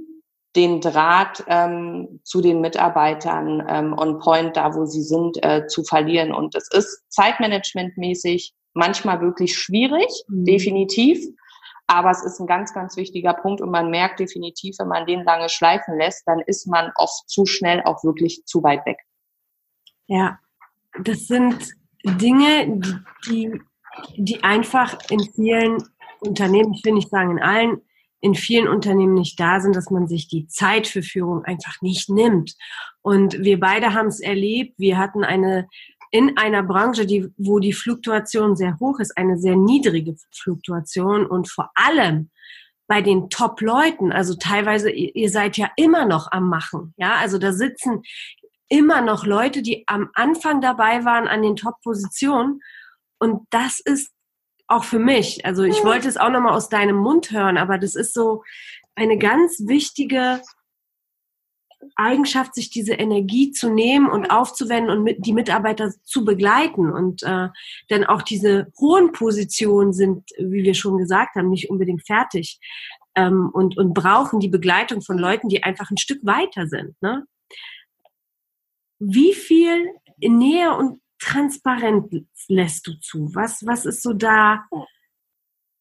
den 0.55 0.79
Draht 0.79 1.43
ähm, 1.47 2.21
zu 2.23 2.39
den 2.39 2.61
Mitarbeitern 2.61 3.65
ähm, 3.67 3.93
on 3.97 4.19
point, 4.19 4.55
da 4.55 4.73
wo 4.73 4.85
sie 4.85 5.01
sind, 5.01 5.43
äh, 5.43 5.67
zu 5.67 5.83
verlieren. 5.83 6.33
Und 6.33 6.55
es 6.55 6.69
ist 6.71 7.03
zeitmanagementmäßig 7.09 8.53
manchmal 8.73 9.19
wirklich 9.21 9.57
schwierig, 9.57 10.07
mhm. 10.27 10.45
definitiv. 10.45 11.19
Aber 11.87 12.09
es 12.09 12.23
ist 12.23 12.39
ein 12.39 12.47
ganz, 12.47 12.73
ganz 12.73 12.95
wichtiger 12.95 13.33
Punkt 13.33 13.61
und 13.61 13.69
man 13.69 13.89
merkt 13.91 14.19
definitiv, 14.19 14.75
wenn 14.79 14.87
man 14.87 15.05
den 15.05 15.23
lange 15.23 15.49
schleifen 15.49 15.97
lässt, 15.97 16.23
dann 16.25 16.39
ist 16.39 16.67
man 16.67 16.91
oft 16.95 17.29
zu 17.29 17.45
schnell 17.45 17.83
auch 17.83 18.03
wirklich 18.03 18.43
zu 18.45 18.63
weit 18.63 18.85
weg. 18.85 18.97
Ja, 20.07 20.39
das 21.03 21.27
sind 21.27 21.75
Dinge, 22.05 22.81
die, 23.27 23.61
die 24.15 24.43
einfach 24.43 24.97
in 25.09 25.19
vielen 25.19 25.83
Unternehmen, 26.19 26.73
ich 26.73 26.85
will 26.85 26.93
nicht 26.93 27.09
sagen 27.09 27.31
in 27.31 27.43
allen, 27.43 27.81
in 28.21 28.33
vielen 28.33 28.67
Unternehmen 28.67 29.13
nicht 29.13 29.39
da 29.39 29.59
sind, 29.59 29.75
dass 29.75 29.91
man 29.91 30.07
sich 30.07 30.27
die 30.27 30.47
Zeit 30.47 30.87
für 30.87 31.03
Führung 31.03 31.43
einfach 31.43 31.81
nicht 31.81 32.09
nimmt. 32.09 32.55
Und 33.01 33.43
wir 33.43 33.59
beide 33.59 33.93
haben 33.93 34.07
es 34.07 34.19
erlebt. 34.19 34.79
Wir 34.79 34.97
hatten 34.97 35.23
eine 35.23 35.67
in 36.11 36.37
einer 36.37 36.63
Branche, 36.63 37.05
die, 37.05 37.27
wo 37.37 37.59
die 37.59 37.73
Fluktuation 37.73 38.55
sehr 38.55 38.79
hoch 38.79 38.99
ist, 38.99 39.17
eine 39.17 39.37
sehr 39.37 39.57
niedrige 39.57 40.15
Fluktuation 40.31 41.25
und 41.25 41.51
vor 41.51 41.71
allem 41.75 42.29
bei 42.87 43.01
den 43.01 43.29
Top-Leuten, 43.29 44.13
also 44.13 44.35
teilweise, 44.35 44.89
ihr 44.91 45.29
seid 45.29 45.57
ja 45.57 45.69
immer 45.75 46.05
noch 46.05 46.31
am 46.31 46.47
Machen, 46.47 46.93
ja, 46.95 47.15
also 47.15 47.37
da 47.37 47.51
sitzen 47.51 48.03
immer 48.69 49.01
noch 49.01 49.25
Leute, 49.25 49.61
die 49.61 49.83
am 49.87 50.09
Anfang 50.13 50.61
dabei 50.61 51.05
waren 51.05 51.27
an 51.27 51.41
den 51.41 51.55
Top-Positionen 51.55 52.61
und 53.19 53.45
das 53.49 53.79
ist 53.79 54.11
auch 54.67 54.83
für 54.83 54.99
mich, 54.99 55.45
also 55.45 55.63
ich 55.63 55.83
wollte 55.83 56.07
es 56.07 56.17
auch 56.17 56.29
nochmal 56.29 56.53
aus 56.53 56.69
deinem 56.69 56.97
Mund 56.97 57.31
hören, 57.31 57.57
aber 57.57 57.77
das 57.77 57.95
ist 57.95 58.13
so 58.13 58.43
eine 58.95 59.17
ganz 59.17 59.61
wichtige 59.67 60.41
Eigenschaft, 61.95 62.55
sich 62.55 62.71
diese 62.71 62.93
Energie 62.93 63.51
zu 63.51 63.69
nehmen 63.69 64.09
und 64.09 64.31
aufzuwenden 64.31 64.95
und 64.97 65.03
mit, 65.03 65.25
die 65.25 65.33
Mitarbeiter 65.33 65.91
zu 66.03 66.25
begleiten. 66.25 66.91
Und 66.91 67.23
äh, 67.23 67.49
denn 67.89 68.05
auch 68.05 68.21
diese 68.21 68.71
hohen 68.79 69.11
Positionen 69.11 69.93
sind, 69.93 70.29
wie 70.37 70.63
wir 70.63 70.73
schon 70.73 70.97
gesagt 70.97 71.35
haben, 71.35 71.49
nicht 71.49 71.69
unbedingt 71.69 72.05
fertig 72.05 72.59
ähm, 73.15 73.49
und, 73.53 73.77
und 73.77 73.93
brauchen 73.93 74.39
die 74.39 74.49
Begleitung 74.49 75.01
von 75.01 75.17
Leuten, 75.17 75.47
die 75.47 75.63
einfach 75.63 75.91
ein 75.91 75.97
Stück 75.97 76.25
weiter 76.25 76.67
sind. 76.67 76.99
Ne? 77.01 77.25
Wie 78.99 79.33
viel 79.33 79.93
Nähe 80.19 80.75
und 80.75 81.01
Transparenz 81.19 82.09
lässt 82.47 82.87
du 82.87 82.93
zu? 82.99 83.33
Was, 83.33 83.65
was 83.65 83.85
ist 83.85 84.01
so 84.01 84.13
da 84.13 84.65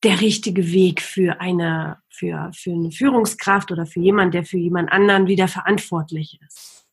der 0.02 0.21
richtige 0.21 0.71
Weg 0.71 1.00
für 1.00 1.40
eine, 1.40 2.02
für, 2.11 2.50
für 2.54 2.73
eine 2.73 2.90
Führungskraft 2.90 3.73
oder 3.73 3.87
für 3.87 4.00
jemanden, 4.00 4.33
der 4.33 4.44
für 4.44 4.59
jemand 4.59 4.92
anderen 4.92 5.26
wieder 5.26 5.49
verantwortlich 5.49 6.38
ist? 6.47 6.87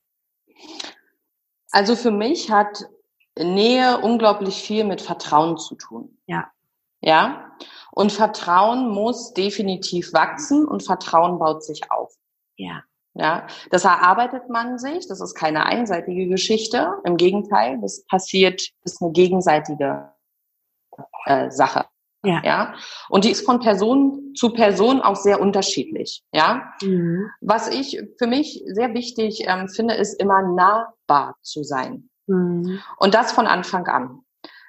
Also 1.71 1.95
für 1.95 2.11
mich 2.11 2.51
hat 2.51 2.85
Nähe 3.37 3.99
unglaublich 3.99 4.55
viel 4.55 4.83
mit 4.83 5.01
Vertrauen 5.01 5.57
zu 5.57 5.75
tun. 5.75 6.17
Ja. 6.25 6.51
Ja. 7.01 7.57
Und 7.91 8.11
Vertrauen 8.11 8.89
muss 8.89 9.33
definitiv 9.33 10.13
wachsen 10.13 10.65
und 10.65 10.83
Vertrauen 10.83 11.39
baut 11.39 11.63
sich 11.63 11.91
auf. 11.91 12.13
Ja. 12.55 12.83
Ja, 13.13 13.45
das 13.69 13.83
erarbeitet 13.83 14.49
man 14.49 14.77
sich. 14.77 15.07
Das 15.07 15.19
ist 15.19 15.35
keine 15.35 15.65
einseitige 15.65 16.27
Geschichte. 16.27 16.93
Im 17.03 17.17
Gegenteil, 17.17 17.79
das 17.81 18.05
passiert, 18.05 18.61
ist 18.83 19.01
eine 19.01 19.11
gegenseitige 19.11 20.09
äh, 21.25 21.51
Sache. 21.51 21.85
Ja. 22.23 22.41
ja. 22.43 22.73
Und 23.09 23.25
die 23.25 23.31
ist 23.31 23.45
von 23.45 23.59
Person 23.59 24.33
zu 24.35 24.51
Person 24.53 25.01
auch 25.01 25.15
sehr 25.15 25.41
unterschiedlich. 25.41 26.23
Ja. 26.31 26.71
Mhm. 26.81 27.29
Was 27.41 27.67
ich 27.67 28.01
für 28.17 28.27
mich 28.27 28.63
sehr 28.67 28.93
wichtig 28.93 29.43
ähm, 29.47 29.67
finde, 29.67 29.95
ist 29.95 30.21
immer 30.21 30.41
nahbar 30.41 31.35
zu 31.41 31.63
sein. 31.63 32.09
Mhm. 32.27 32.79
Und 32.97 33.13
das 33.13 33.31
von 33.31 33.47
Anfang 33.47 33.87
an. 33.87 34.19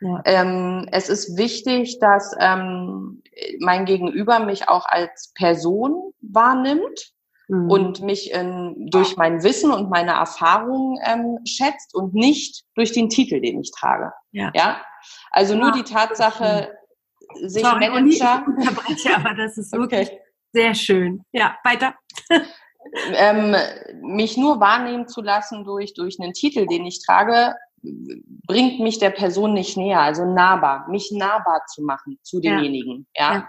Ja. 0.00 0.20
Ähm, 0.24 0.88
es 0.90 1.08
ist 1.08 1.36
wichtig, 1.36 2.00
dass 2.00 2.34
ähm, 2.40 3.22
mein 3.60 3.84
Gegenüber 3.84 4.40
mich 4.40 4.68
auch 4.68 4.86
als 4.86 5.32
Person 5.34 6.12
wahrnimmt 6.20 7.12
mhm. 7.52 7.70
und 7.70 8.00
mich 8.00 8.30
ähm, 8.32 8.74
durch 8.90 9.16
mein 9.16 9.42
Wissen 9.42 9.70
und 9.70 9.90
meine 9.90 10.12
Erfahrungen 10.12 10.98
ähm, 11.06 11.38
schätzt 11.46 11.94
und 11.94 12.14
nicht 12.14 12.64
durch 12.74 12.92
den 12.92 13.08
Titel, 13.08 13.40
den 13.40 13.60
ich 13.60 13.70
trage. 13.72 14.12
Ja. 14.32 14.50
ja? 14.54 14.80
Also 15.30 15.54
nur 15.54 15.72
die 15.72 15.82
Tatsache, 15.82 16.76
sich 17.42 17.62
Sorry, 17.62 17.90
Manager. 17.90 18.42
Ich 18.42 18.46
unterbreche, 18.46 19.16
aber 19.16 19.34
das 19.34 19.58
ist 19.58 19.72
wirklich 19.72 20.08
okay. 20.08 20.20
sehr 20.52 20.74
schön. 20.74 21.24
Ja, 21.32 21.56
weiter. 21.64 21.94
ähm, 23.14 23.54
mich 24.00 24.36
nur 24.36 24.60
wahrnehmen 24.60 25.06
zu 25.06 25.20
lassen 25.20 25.64
durch, 25.64 25.94
durch 25.94 26.18
einen 26.20 26.32
Titel, 26.32 26.66
den 26.66 26.86
ich 26.86 27.04
trage, 27.04 27.54
bringt 28.46 28.80
mich 28.80 28.98
der 28.98 29.10
Person 29.10 29.54
nicht 29.54 29.76
näher, 29.76 30.00
also 30.00 30.24
nahbar, 30.24 30.88
mich 30.88 31.10
nahbar 31.12 31.62
zu 31.66 31.82
machen 31.82 32.18
zu 32.22 32.40
demjenigen. 32.40 33.06
Ja. 33.14 33.34
ja. 33.34 33.48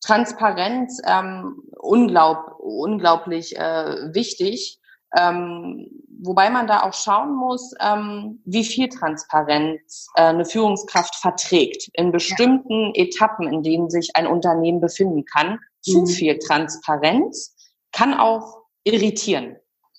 Transparenz, 0.00 1.00
ähm, 1.06 1.62
unglaub, 1.78 2.56
unglaublich 2.58 3.56
äh, 3.56 4.14
wichtig. 4.14 4.80
Ähm, 5.16 5.88
wobei 6.20 6.50
man 6.50 6.66
da 6.66 6.82
auch 6.82 6.92
schauen 6.92 7.34
muss, 7.34 7.74
ähm, 7.80 8.42
wie 8.44 8.64
viel 8.64 8.88
Transparenz 8.88 10.08
äh, 10.14 10.22
eine 10.22 10.44
Führungskraft 10.44 11.14
verträgt 11.16 11.88
in 11.94 12.12
bestimmten 12.12 12.92
ja. 12.94 13.04
Etappen, 13.04 13.50
in 13.52 13.62
denen 13.62 13.90
sich 13.90 14.10
ein 14.14 14.26
Unternehmen 14.26 14.80
befinden 14.80 15.24
kann. 15.24 15.58
Zu 15.80 16.00
mhm. 16.00 16.06
viel 16.06 16.38
Transparenz 16.38 17.54
kann 17.92 18.14
auch 18.14 18.64
irritieren. 18.84 19.56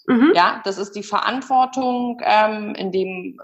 Mhm. 0.08 0.34
Ja, 0.36 0.62
das 0.64 0.78
ist 0.78 0.96
die 0.96 1.04
Verantwortung 1.04 2.22
ähm, 2.24 2.76
in 2.76 2.92
dem 2.92 3.40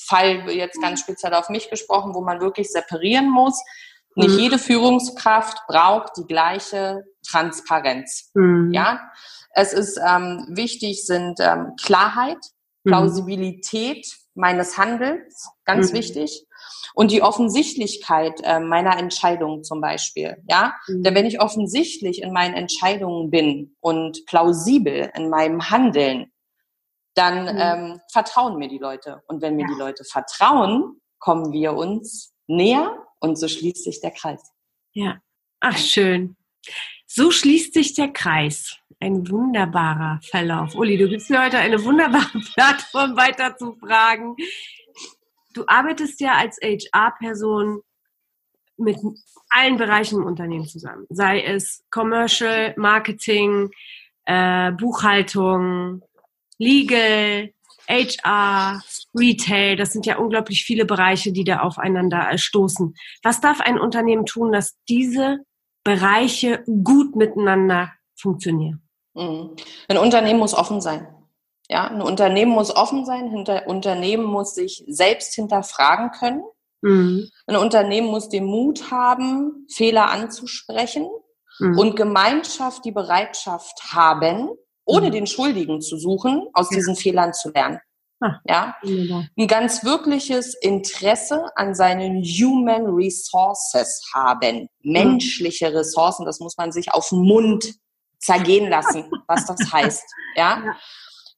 Fall 0.00 0.48
jetzt 0.50 0.80
ganz 0.80 1.00
speziell 1.00 1.34
auf 1.34 1.48
mich 1.48 1.70
gesprochen, 1.70 2.14
wo 2.14 2.20
man 2.20 2.40
wirklich 2.40 2.70
separieren 2.70 3.30
muss. 3.30 3.62
Nicht 4.18 4.34
mhm. 4.34 4.38
jede 4.40 4.58
Führungskraft 4.58 5.58
braucht 5.68 6.16
die 6.16 6.26
gleiche 6.26 7.04
Transparenz. 7.24 8.32
Mhm. 8.34 8.72
Ja, 8.72 9.00
es 9.52 9.72
ist 9.72 9.96
ähm, 10.04 10.44
wichtig, 10.50 11.06
sind 11.06 11.38
ähm, 11.38 11.74
Klarheit, 11.80 12.38
mhm. 12.82 12.90
Plausibilität 12.90 14.04
meines 14.34 14.76
Handelns, 14.76 15.48
ganz 15.64 15.92
mhm. 15.92 15.98
wichtig. 15.98 16.46
Und 16.94 17.12
die 17.12 17.22
Offensichtlichkeit 17.22 18.40
äh, 18.42 18.58
meiner 18.58 18.98
Entscheidungen 18.98 19.62
zum 19.62 19.80
Beispiel, 19.80 20.36
ja. 20.48 20.74
Mhm. 20.88 21.02
Denn 21.04 21.14
wenn 21.14 21.26
ich 21.26 21.40
offensichtlich 21.40 22.20
in 22.20 22.32
meinen 22.32 22.54
Entscheidungen 22.54 23.30
bin 23.30 23.76
und 23.78 24.26
plausibel 24.26 25.12
in 25.14 25.30
meinem 25.30 25.70
Handeln, 25.70 26.32
dann 27.14 27.42
mhm. 27.42 27.60
ähm, 27.60 28.00
vertrauen 28.10 28.58
mir 28.58 28.68
die 28.68 28.78
Leute. 28.78 29.22
Und 29.28 29.42
wenn 29.42 29.54
mir 29.54 29.66
ja. 29.68 29.74
die 29.74 29.78
Leute 29.78 30.02
vertrauen, 30.02 31.00
kommen 31.20 31.52
wir 31.52 31.74
uns 31.74 32.32
näher 32.48 32.96
und 33.20 33.36
so 33.36 33.48
schließt 33.48 33.84
sich 33.84 34.00
der 34.00 34.10
Kreis. 34.10 34.40
Ja, 34.92 35.20
ach 35.60 35.78
schön. 35.78 36.36
So 37.06 37.30
schließt 37.30 37.74
sich 37.74 37.94
der 37.94 38.08
Kreis. 38.08 38.76
Ein 39.00 39.28
wunderbarer 39.30 40.20
Verlauf. 40.22 40.74
Uli, 40.74 40.96
du 40.96 41.08
gibst 41.08 41.30
mir 41.30 41.44
heute 41.44 41.58
eine 41.58 41.82
wunderbare 41.84 42.40
Plattform 42.54 43.16
weiter 43.16 43.56
zu 43.56 43.74
fragen. 43.74 44.34
Du 45.54 45.64
arbeitest 45.66 46.20
ja 46.20 46.34
als 46.34 46.58
HR-Person 46.60 47.80
mit 48.76 48.98
allen 49.50 49.76
Bereichen 49.76 50.20
im 50.20 50.26
Unternehmen 50.26 50.66
zusammen. 50.66 51.06
Sei 51.10 51.42
es 51.42 51.84
Commercial, 51.90 52.74
Marketing, 52.76 53.70
äh, 54.24 54.72
Buchhaltung, 54.72 56.02
Legal, 56.58 57.52
HR, 57.88 58.82
Retail, 59.18 59.76
das 59.76 59.92
sind 59.92 60.04
ja 60.06 60.18
unglaublich 60.18 60.64
viele 60.64 60.84
Bereiche, 60.84 61.32
die 61.32 61.44
da 61.44 61.60
aufeinander 61.60 62.36
stoßen. 62.36 62.94
Was 63.22 63.40
darf 63.40 63.60
ein 63.60 63.78
Unternehmen 63.78 64.26
tun, 64.26 64.52
dass 64.52 64.76
diese 64.88 65.38
Bereiche 65.88 66.62
gut 66.84 67.16
miteinander 67.16 67.92
funktionieren. 68.14 68.82
Mhm. 69.14 69.56
Ein 69.88 69.96
Unternehmen 69.96 70.38
muss 70.38 70.52
offen 70.52 70.82
sein. 70.82 71.08
Ja, 71.70 71.86
ein 71.88 72.02
Unternehmen 72.02 72.52
muss 72.52 72.74
offen 72.74 73.06
sein, 73.06 73.30
ein 73.34 73.66
Unternehmen 73.66 74.24
muss 74.24 74.54
sich 74.54 74.84
selbst 74.86 75.34
hinterfragen 75.34 76.10
können. 76.10 76.42
Mhm. 76.82 77.30
Ein 77.46 77.56
Unternehmen 77.56 78.08
muss 78.08 78.28
den 78.28 78.44
Mut 78.44 78.90
haben, 78.90 79.66
Fehler 79.70 80.10
anzusprechen 80.10 81.08
mhm. 81.58 81.78
und 81.78 81.96
Gemeinschaft 81.96 82.84
die 82.84 82.92
Bereitschaft 82.92 83.92
haben, 83.92 84.50
ohne 84.88 85.08
mhm. 85.08 85.12
den 85.12 85.26
Schuldigen 85.26 85.80
zu 85.80 85.98
suchen, 85.98 86.48
aus 86.54 86.68
diesen 86.68 86.96
Fehlern 86.96 87.32
zu 87.32 87.50
lernen. 87.50 87.78
Ah, 88.20 88.40
ja, 88.48 88.74
ein 88.82 89.46
ganz 89.46 89.84
wirkliches 89.84 90.54
Interesse 90.54 91.52
an 91.54 91.76
seinen 91.76 92.24
Human 92.24 92.86
Resources 92.86 94.02
haben, 94.12 94.68
mhm. 94.82 94.92
menschliche 94.92 95.72
Ressourcen. 95.72 96.26
Das 96.26 96.40
muss 96.40 96.56
man 96.56 96.72
sich 96.72 96.92
auf 96.92 97.10
den 97.10 97.22
Mund 97.22 97.74
zergehen 98.18 98.68
lassen, 98.70 99.08
was 99.28 99.46
das 99.46 99.72
heißt. 99.72 100.04
Ja. 100.34 100.62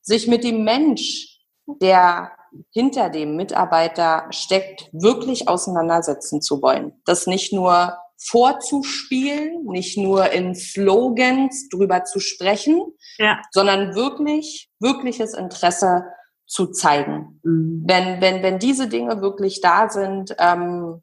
sich 0.01 0.27
mit 0.27 0.43
dem 0.45 0.65
Mensch, 0.65 1.39
der 1.83 2.33
hinter 2.73 3.11
dem 3.11 3.37
Mitarbeiter 3.37 4.27
steckt, 4.31 4.89
wirklich 4.93 5.49
auseinandersetzen 5.49 6.41
zu 6.41 6.63
wollen. 6.63 7.01
Das 7.05 7.27
nicht 7.27 7.53
nur 7.53 7.97
vorzuspielen, 8.23 9.65
nicht 9.65 9.97
nur 9.97 10.31
in 10.31 10.55
Slogans 10.55 11.69
drüber 11.69 12.05
zu 12.05 12.21
sprechen, 12.21 12.93
ja. 13.19 13.41
sondern 13.51 13.95
wirklich, 13.95 14.71
wirkliches 14.79 15.35
Interesse 15.35 16.05
zu 16.47 16.71
zeigen. 16.71 17.41
Mhm. 17.43 17.85
Wenn, 17.87 18.21
wenn, 18.21 18.43
wenn 18.43 18.59
diese 18.59 18.89
Dinge 18.89 19.23
wirklich 19.23 19.61
da 19.61 19.89
sind, 19.89 20.35
ähm, 20.39 21.03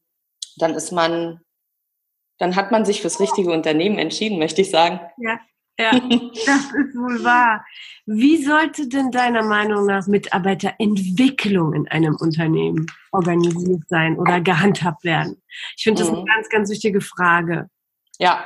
dann 0.58 0.74
ist 0.76 0.92
man, 0.92 1.42
dann 2.38 2.56
hat 2.56 2.72
man 2.72 2.86
sich 2.86 3.02
fürs 3.02 3.20
richtige 3.20 3.52
Unternehmen 3.52 3.98
entschieden, 3.98 4.40
möchte 4.40 4.62
ich 4.62 4.70
sagen. 4.70 5.00
Ja, 5.18 5.40
ja, 5.80 5.92
das 5.92 6.66
ist 6.66 6.96
wohl 6.96 7.24
wahr. 7.24 7.66
Wie 8.06 8.44
sollte 8.44 8.88
denn 8.88 9.12
deiner 9.12 9.44
Meinung 9.44 9.86
nach 9.86 10.08
Mitarbeiterentwicklung 10.08 11.74
in 11.74 11.88
einem 11.88 12.16
Unternehmen 12.16 12.88
organisiert 13.12 13.84
sein 13.88 14.18
oder 14.18 14.42
gehandhabt 14.42 15.04
werden? 15.04 15.42
Ich 15.76 15.84
finde 15.84 16.02
das 16.02 16.12
mhm. 16.12 16.18
eine 16.18 16.26
ganz, 16.26 16.50
ganz 16.50 16.70
wichtige 16.70 17.02
Frage. 17.02 17.70
Ja, 18.18 18.46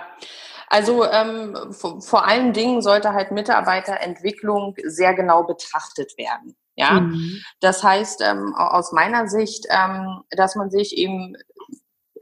also 0.68 1.06
ähm, 1.06 1.56
vor, 1.72 2.02
vor 2.02 2.26
allen 2.26 2.54
Dingen 2.54 2.82
sollte 2.82 3.14
halt 3.14 3.32
Mitarbeiterentwicklung 3.32 4.76
sehr 4.84 5.14
genau 5.14 5.44
betrachtet 5.44 6.18
werden. 6.18 6.56
Ja, 6.76 7.02
mhm. 7.02 7.42
das 7.60 7.84
heißt 7.84 8.22
ähm, 8.22 8.56
aus 8.56 8.92
meiner 8.94 9.28
Sicht, 9.28 9.68
ähm, 9.70 10.24
dass 10.32 10.56
man 10.56 10.72
sich 10.72 10.98
eben 10.98 11.36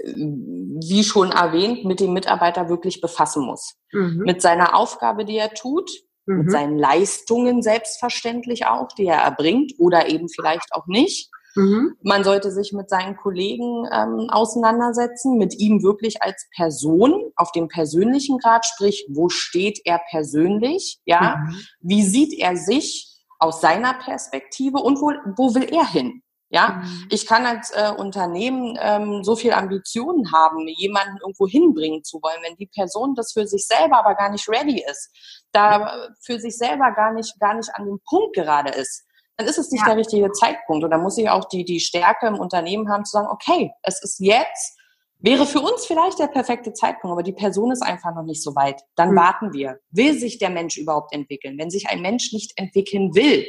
wie 0.02 1.04
schon 1.04 1.32
erwähnt, 1.32 1.86
mit 1.86 2.00
dem 2.00 2.14
Mitarbeiter 2.14 2.70
wirklich 2.70 3.02
befassen 3.02 3.46
muss. 3.46 3.76
Mhm. 3.92 4.24
Mit 4.26 4.42
seiner 4.42 4.76
Aufgabe, 4.76 5.26
die 5.26 5.38
er 5.38 5.54
tut, 5.54 5.90
mhm. 6.26 6.38
mit 6.40 6.52
seinen 6.52 6.78
Leistungen 6.78 7.62
selbstverständlich 7.62 8.66
auch, 8.66 8.88
die 8.98 9.06
er 9.06 9.18
erbringt 9.20 9.74
oder 9.78 10.10
eben 10.10 10.30
vielleicht 10.30 10.72
auch 10.72 10.88
nicht. 10.88 11.30
Mhm. 11.56 11.96
Man 12.04 12.24
sollte 12.24 12.52
sich 12.52 12.72
mit 12.74 12.90
seinen 12.90 13.18
Kollegen 13.18 13.86
ähm, 13.92 14.30
auseinandersetzen, 14.30 15.38
mit 15.38 15.60
ihm 15.60 15.84
wirklich 15.84 16.22
als 16.22 16.48
Person 16.56 17.32
auf 17.36 17.52
dem 17.52 17.68
persönlichen 17.68 18.38
Grad, 18.38 18.66
sprich, 18.66 19.06
wo 19.10 19.30
steht 19.30 19.82
er 19.84 20.00
persönlich, 20.10 21.00
ja, 21.06 21.38
mhm. 21.38 21.56
wie 21.82 22.04
sieht 22.04 22.38
er 22.40 22.56
sich 22.56 23.08
aus 23.40 23.62
seiner 23.62 23.94
Perspektive 23.96 24.78
und 24.78 25.02
wo, 25.02 25.12
wo 25.36 25.56
will 25.56 25.68
er 25.74 25.90
hin? 25.90 26.22
Ja, 26.52 26.82
mhm. 26.82 27.08
ich 27.12 27.28
kann 27.28 27.46
als 27.46 27.70
äh, 27.72 27.92
Unternehmen 27.96 28.78
ähm, 28.82 29.24
so 29.24 29.36
viel 29.36 29.54
Ambitionen 29.54 30.32
haben, 30.32 30.68
jemanden 30.68 31.18
irgendwo 31.22 31.48
hinbringen 31.48 32.04
zu 32.04 32.20
wollen, 32.24 32.42
wenn 32.44 32.56
die 32.56 32.66
Person 32.66 33.14
das 33.14 33.34
für 33.34 33.46
sich 33.46 33.68
selber 33.68 34.00
aber 34.00 34.16
gar 34.16 34.32
nicht 34.32 34.50
ready 34.50 34.84
ist, 34.90 35.12
da 35.52 36.10
für 36.22 36.40
sich 36.40 36.58
selber 36.58 36.92
gar 36.92 37.14
nicht, 37.14 37.40
gar 37.40 37.54
nicht 37.54 37.70
an 37.76 37.86
dem 37.86 38.00
Punkt 38.04 38.36
gerade 38.36 38.72
ist, 38.72 39.06
dann 39.38 39.48
ist 39.48 39.60
es 39.60 39.72
nicht 39.72 39.82
ja. 39.82 39.90
der 39.90 39.98
richtige 39.98 40.32
Zeitpunkt. 40.32 40.84
Und 40.84 40.90
da 40.90 40.98
muss 40.98 41.18
ich 41.18 41.30
auch 41.30 41.46
die, 41.46 41.64
die 41.64 41.80
Stärke 41.80 42.28
im 42.28 42.40
Unternehmen 42.40 42.90
haben 42.90 43.06
zu 43.06 43.12
sagen, 43.12 43.30
okay, 43.32 43.72
es 43.84 44.04
ist 44.04 44.20
jetzt, 44.20 44.78
wäre 45.20 45.46
für 45.46 45.62
uns 45.62 45.86
vielleicht 45.86 46.20
der 46.20 46.28
perfekte 46.28 46.74
Zeitpunkt, 46.74 47.14
aber 47.14 47.24
die 47.24 47.34
Person 47.34 47.72
ist 47.72 47.84
einfach 47.84 48.14
noch 48.16 48.24
nicht 48.24 48.44
so 48.44 48.56
weit. 48.56 48.82
Dann 48.96 49.12
mhm. 49.12 49.18
warten 49.18 49.54
wir. 49.54 49.80
Will 49.92 50.18
sich 50.18 50.40
der 50.40 50.50
Mensch 50.50 50.78
überhaupt 50.78 51.14
entwickeln? 51.14 51.58
Wenn 51.58 51.70
sich 51.70 51.90
ein 51.90 52.02
Mensch 52.02 52.34
nicht 52.34 52.54
entwickeln 52.58 53.14
will, 53.14 53.46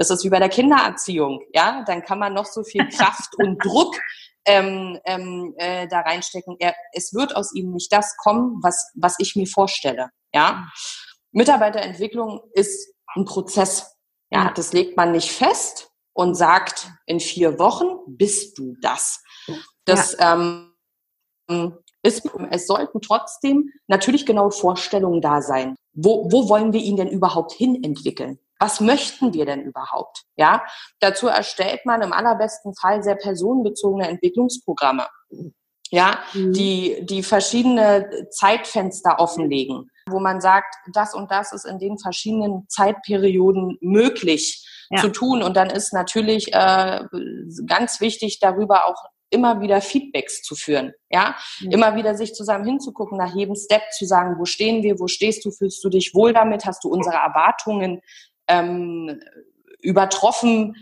das 0.00 0.08
ist 0.08 0.24
wie 0.24 0.30
bei 0.30 0.38
der 0.38 0.48
Kindererziehung. 0.48 1.42
Ja, 1.52 1.84
dann 1.86 2.02
kann 2.02 2.18
man 2.18 2.32
noch 2.32 2.46
so 2.46 2.64
viel 2.64 2.88
Kraft 2.96 3.36
und 3.36 3.62
Druck 3.62 3.94
ähm, 4.46 4.98
ähm, 5.04 5.52
äh, 5.58 5.86
da 5.88 6.00
reinstecken. 6.00 6.56
Er, 6.58 6.74
es 6.94 7.12
wird 7.12 7.36
aus 7.36 7.54
ihm 7.54 7.72
nicht 7.72 7.92
das 7.92 8.16
kommen, 8.16 8.60
was, 8.62 8.90
was 8.94 9.16
ich 9.18 9.36
mir 9.36 9.46
vorstelle. 9.46 10.08
Ja, 10.32 10.66
Mitarbeiterentwicklung 11.32 12.40
ist 12.54 12.94
ein 13.14 13.26
Prozess. 13.26 13.94
Ja, 14.30 14.50
das 14.54 14.72
legt 14.72 14.96
man 14.96 15.12
nicht 15.12 15.32
fest 15.32 15.90
und 16.14 16.34
sagt, 16.34 16.90
in 17.04 17.20
vier 17.20 17.58
Wochen 17.58 17.98
bist 18.06 18.56
du 18.56 18.76
das. 18.80 19.22
Das 19.84 20.16
ja. 20.18 20.32
ähm, 20.32 21.76
ist, 22.02 22.26
es 22.50 22.66
sollten 22.66 23.02
trotzdem 23.02 23.70
natürlich 23.86 24.24
genaue 24.24 24.50
Vorstellungen 24.50 25.20
da 25.20 25.42
sein. 25.42 25.76
Wo, 25.92 26.32
wo 26.32 26.48
wollen 26.48 26.72
wir 26.72 26.80
ihn 26.80 26.96
denn 26.96 27.08
überhaupt 27.08 27.52
hin 27.52 27.84
entwickeln? 27.84 28.38
Was 28.60 28.80
möchten 28.80 29.32
wir 29.32 29.46
denn 29.46 29.62
überhaupt? 29.62 30.22
Ja, 30.36 30.62
dazu 31.00 31.26
erstellt 31.28 31.86
man 31.86 32.02
im 32.02 32.12
allerbesten 32.12 32.74
Fall 32.74 33.02
sehr 33.02 33.16
personenbezogene 33.16 34.06
Entwicklungsprogramme. 34.06 35.08
Ja, 35.90 36.20
mhm. 36.34 36.52
die, 36.52 36.98
die 37.02 37.22
verschiedene 37.24 38.28
Zeitfenster 38.30 39.18
offenlegen, 39.18 39.90
wo 40.08 40.20
man 40.20 40.40
sagt, 40.40 40.76
das 40.92 41.14
und 41.14 41.32
das 41.32 41.52
ist 41.52 41.64
in 41.64 41.80
den 41.80 41.98
verschiedenen 41.98 42.68
Zeitperioden 42.68 43.76
möglich 43.80 44.64
ja. 44.90 45.00
zu 45.00 45.08
tun. 45.08 45.42
Und 45.42 45.56
dann 45.56 45.68
ist 45.68 45.92
natürlich 45.92 46.52
äh, 46.52 47.00
ganz 47.66 48.00
wichtig, 48.00 48.38
darüber 48.40 48.86
auch 48.86 49.02
immer 49.30 49.60
wieder 49.60 49.80
Feedbacks 49.80 50.42
zu 50.42 50.54
führen, 50.54 50.92
ja, 51.08 51.36
mhm. 51.60 51.70
immer 51.70 51.96
wieder 51.96 52.14
sich 52.14 52.34
zusammen 52.34 52.64
hinzugucken, 52.64 53.16
nach 53.16 53.34
jedem 53.34 53.54
Step 53.54 53.82
zu 53.92 54.04
sagen, 54.04 54.36
wo 54.38 54.44
stehen 54.44 54.82
wir, 54.82 54.98
wo 54.98 55.06
stehst 55.06 55.44
du, 55.44 55.50
fühlst 55.50 55.82
du 55.84 55.88
dich 55.88 56.14
wohl 56.14 56.32
damit, 56.32 56.66
hast 56.66 56.84
du 56.84 56.88
unsere 56.88 57.16
Erwartungen 57.16 58.00
ähm, 58.50 59.20
übertroffen 59.80 60.76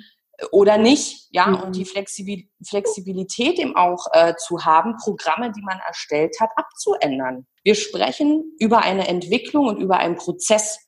oder 0.53 0.79
nicht, 0.79 1.29
ja, 1.31 1.47
mhm. 1.47 1.61
und 1.61 1.77
die 1.77 1.85
Flexibil 1.85 2.49
Flexibilität 2.65 3.59
eben 3.59 3.77
auch 3.77 4.07
äh, 4.13 4.35
zu 4.37 4.65
haben, 4.65 4.97
Programme, 4.97 5.53
die 5.53 5.63
man 5.63 5.81
erstellt 5.87 6.37
hat, 6.41 6.51
abzuändern. 6.57 7.47
Wir 7.65 7.75
sprechen 7.75 8.53
über 8.59 8.83
eine 8.83 9.09
Entwicklung 9.09 9.67
und 9.67 9.81
über 9.81 9.99
einen 9.99 10.17
Prozess. 10.17 10.79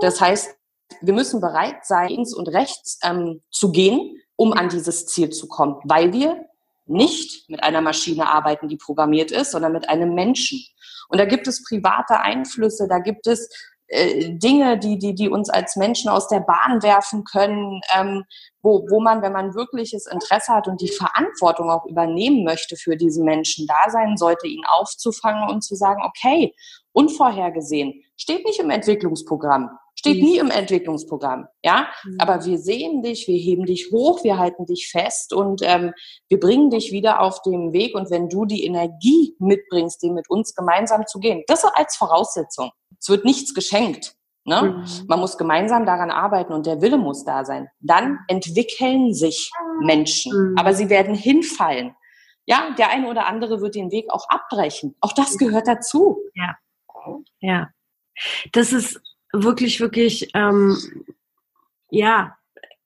Das 0.00 0.20
heißt, 0.20 0.54
wir 1.00 1.14
müssen 1.14 1.40
bereit 1.40 1.84
sein, 1.84 2.08
links 2.08 2.34
und 2.34 2.48
rechts 2.48 2.98
ähm, 3.02 3.42
zu 3.50 3.70
gehen, 3.70 4.20
um 4.36 4.52
an 4.52 4.68
dieses 4.68 5.06
Ziel 5.06 5.30
zu 5.30 5.48
kommen, 5.48 5.76
weil 5.84 6.12
wir 6.12 6.44
nicht 6.86 7.48
mit 7.48 7.62
einer 7.62 7.80
Maschine 7.80 8.28
arbeiten, 8.28 8.68
die 8.68 8.76
programmiert 8.76 9.30
ist, 9.30 9.50
sondern 9.50 9.72
mit 9.72 9.88
einem 9.88 10.14
Menschen. 10.14 10.60
Und 11.08 11.18
da 11.18 11.24
gibt 11.24 11.46
es 11.48 11.64
private 11.64 12.20
Einflüsse, 12.20 12.86
da 12.88 12.98
gibt 12.98 13.26
es 13.26 13.48
äh, 13.88 14.30
Dinge, 14.30 14.78
die, 14.78 14.98
die, 14.98 15.14
die 15.14 15.28
uns 15.28 15.48
als 15.48 15.76
Menschen 15.76 16.10
aus 16.10 16.28
der 16.28 16.40
Bahn 16.40 16.82
werfen 16.82 17.24
können, 17.24 17.80
ähm, 17.94 18.24
wo, 18.62 18.86
wo 18.90 19.00
man, 19.00 19.22
wenn 19.22 19.32
man 19.32 19.54
wirkliches 19.54 20.06
Interesse 20.06 20.52
hat 20.52 20.66
und 20.66 20.80
die 20.80 20.90
Verantwortung 20.90 21.70
auch 21.70 21.86
übernehmen 21.86 22.44
möchte 22.44 22.76
für 22.76 22.96
diesen 22.96 23.24
Menschen 23.24 23.66
da 23.66 23.90
sein 23.90 24.16
sollte, 24.16 24.48
ihn 24.48 24.64
aufzufangen 24.66 25.48
und 25.48 25.62
zu 25.62 25.76
sagen, 25.76 26.02
okay, 26.04 26.54
unvorhergesehen, 26.92 28.02
steht 28.16 28.44
nicht 28.44 28.58
im 28.58 28.70
Entwicklungsprogramm, 28.70 29.70
steht 29.98 30.22
nie 30.22 30.38
im 30.38 30.50
Entwicklungsprogramm, 30.50 31.46
ja, 31.64 31.88
mhm. 32.04 32.16
aber 32.18 32.44
wir 32.44 32.58
sehen 32.58 33.02
dich, 33.02 33.26
wir 33.26 33.38
heben 33.38 33.64
dich 33.64 33.90
hoch, 33.90 34.22
wir 34.22 34.38
halten 34.38 34.66
dich 34.66 34.88
fest 34.90 35.32
und 35.32 35.62
ähm, 35.64 35.92
wir 36.28 36.38
bringen 36.38 36.70
dich 36.70 36.92
wieder 36.92 37.20
auf 37.20 37.42
den 37.42 37.72
Weg 37.72 37.94
und 37.94 38.10
wenn 38.10 38.28
du 38.28 38.44
die 38.44 38.64
Energie 38.64 39.34
mitbringst, 39.38 40.02
den 40.02 40.14
mit 40.14 40.30
uns 40.30 40.54
gemeinsam 40.54 41.06
zu 41.06 41.18
gehen, 41.18 41.42
das 41.46 41.64
als 41.64 41.96
Voraussetzung. 41.96 42.70
Es 43.00 43.08
wird 43.08 43.24
nichts 43.24 43.54
geschenkt. 43.54 44.14
Ne? 44.44 44.62
Mhm. 44.62 45.06
Man 45.08 45.18
muss 45.18 45.38
gemeinsam 45.38 45.86
daran 45.86 46.10
arbeiten 46.10 46.52
und 46.52 46.66
der 46.66 46.80
Wille 46.80 46.98
muss 46.98 47.24
da 47.24 47.44
sein. 47.44 47.68
Dann 47.80 48.20
entwickeln 48.28 49.12
sich 49.12 49.50
Menschen, 49.80 50.50
mhm. 50.50 50.54
aber 50.56 50.72
sie 50.72 50.88
werden 50.88 51.14
hinfallen. 51.14 51.96
Ja, 52.46 52.70
der 52.78 52.90
eine 52.90 53.08
oder 53.08 53.26
andere 53.26 53.60
wird 53.60 53.74
den 53.74 53.90
Weg 53.90 54.06
auch 54.08 54.28
abbrechen. 54.28 54.94
Auch 55.00 55.12
das 55.12 55.36
gehört 55.36 55.66
dazu. 55.66 56.18
Ja, 56.34 56.54
ja. 57.40 57.68
Das 58.52 58.72
ist 58.72 59.00
wirklich, 59.42 59.80
wirklich, 59.80 60.30
ähm, 60.34 60.76
ja, 61.90 62.36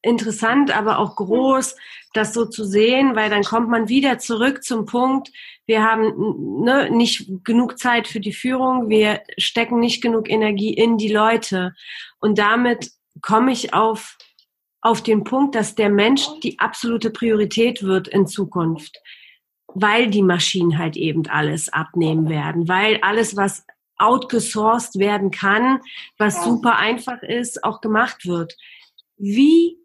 interessant, 0.03 0.77
aber 0.77 0.99
auch 0.99 1.17
groß, 1.17 1.77
das 2.15 2.33
so 2.33 2.47
zu 2.47 2.65
sehen, 2.65 3.15
weil 3.17 3.31
dann 3.31 3.45
kommt 3.45 3.69
man 3.69 3.89
wieder 3.89 4.19
zurück 4.19 4.65
zum 4.65 4.87
Punkt, 4.87 5.31
wir 5.67 5.85
haben 5.85 6.65
ne, 6.65 6.91
nicht 6.91 7.31
genug 7.45 7.79
Zeit 7.79 8.09
für 8.09 8.19
die 8.19 8.33
Führung, 8.33 8.89
wir 8.89 9.21
stecken 9.39 9.79
nicht 9.79 10.03
genug 10.03 10.29
Energie 10.29 10.75
in 10.75 10.99
die 10.99 11.13
Leute. 11.13 11.75
Und 12.19 12.39
damit 12.39 12.91
komme 13.23 13.53
ich 13.53 13.73
auf, 13.73 14.19
auf 14.81 15.01
den 15.03 15.23
Punkt, 15.23 15.55
dass 15.55 15.77
der 15.77 15.91
Mensch 15.91 16.27
die 16.43 16.59
absolute 16.59 17.11
Priorität 17.11 17.85
wird 17.85 18.09
in 18.09 18.27
Zukunft, 18.27 19.01
weil 19.69 20.09
die 20.09 20.23
Maschinen 20.23 20.77
halt 20.77 20.97
eben 20.97 21.25
alles 21.29 21.69
abnehmen 21.69 22.29
werden, 22.29 22.67
weil 22.67 22.99
alles, 23.03 23.37
was 23.37 23.65
outgesourced 24.01 24.99
werden 24.99 25.31
kann, 25.31 25.81
was 26.19 26.45
super 26.45 26.77
einfach 26.77 27.23
ist, 27.23 27.63
auch 27.65 27.81
gemacht 27.81 28.27
wird. 28.27 28.57
Wie 29.17 29.81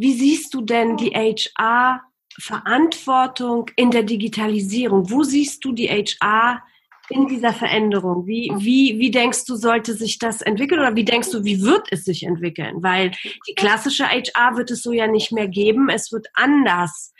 wie 0.00 0.14
siehst 0.14 0.54
du 0.54 0.62
denn 0.62 0.96
die 0.96 1.10
HR 1.10 2.00
Verantwortung 2.38 3.70
in 3.76 3.90
der 3.90 4.02
Digitalisierung? 4.02 5.10
Wo 5.10 5.24
siehst 5.24 5.62
du 5.62 5.72
die 5.72 5.88
HR 5.88 6.62
in 7.10 7.26
dieser 7.26 7.52
Veränderung? 7.52 8.26
Wie, 8.26 8.50
wie, 8.56 8.98
wie 8.98 9.10
denkst 9.10 9.44
du, 9.44 9.56
sollte 9.56 9.92
sich 9.92 10.18
das 10.18 10.40
entwickeln 10.40 10.80
oder 10.80 10.96
wie 10.96 11.04
denkst 11.04 11.30
du, 11.32 11.44
wie 11.44 11.60
wird 11.60 11.86
es 11.90 12.04
sich 12.04 12.22
entwickeln? 12.22 12.82
Weil 12.82 13.10
die 13.46 13.54
klassische 13.54 14.06
HR 14.06 14.56
wird 14.56 14.70
es 14.70 14.82
so 14.82 14.90
ja 14.90 15.06
nicht 15.06 15.32
mehr 15.32 15.48
geben. 15.48 15.90
Es 15.90 16.10
wird 16.12 16.28
anders 16.32 17.12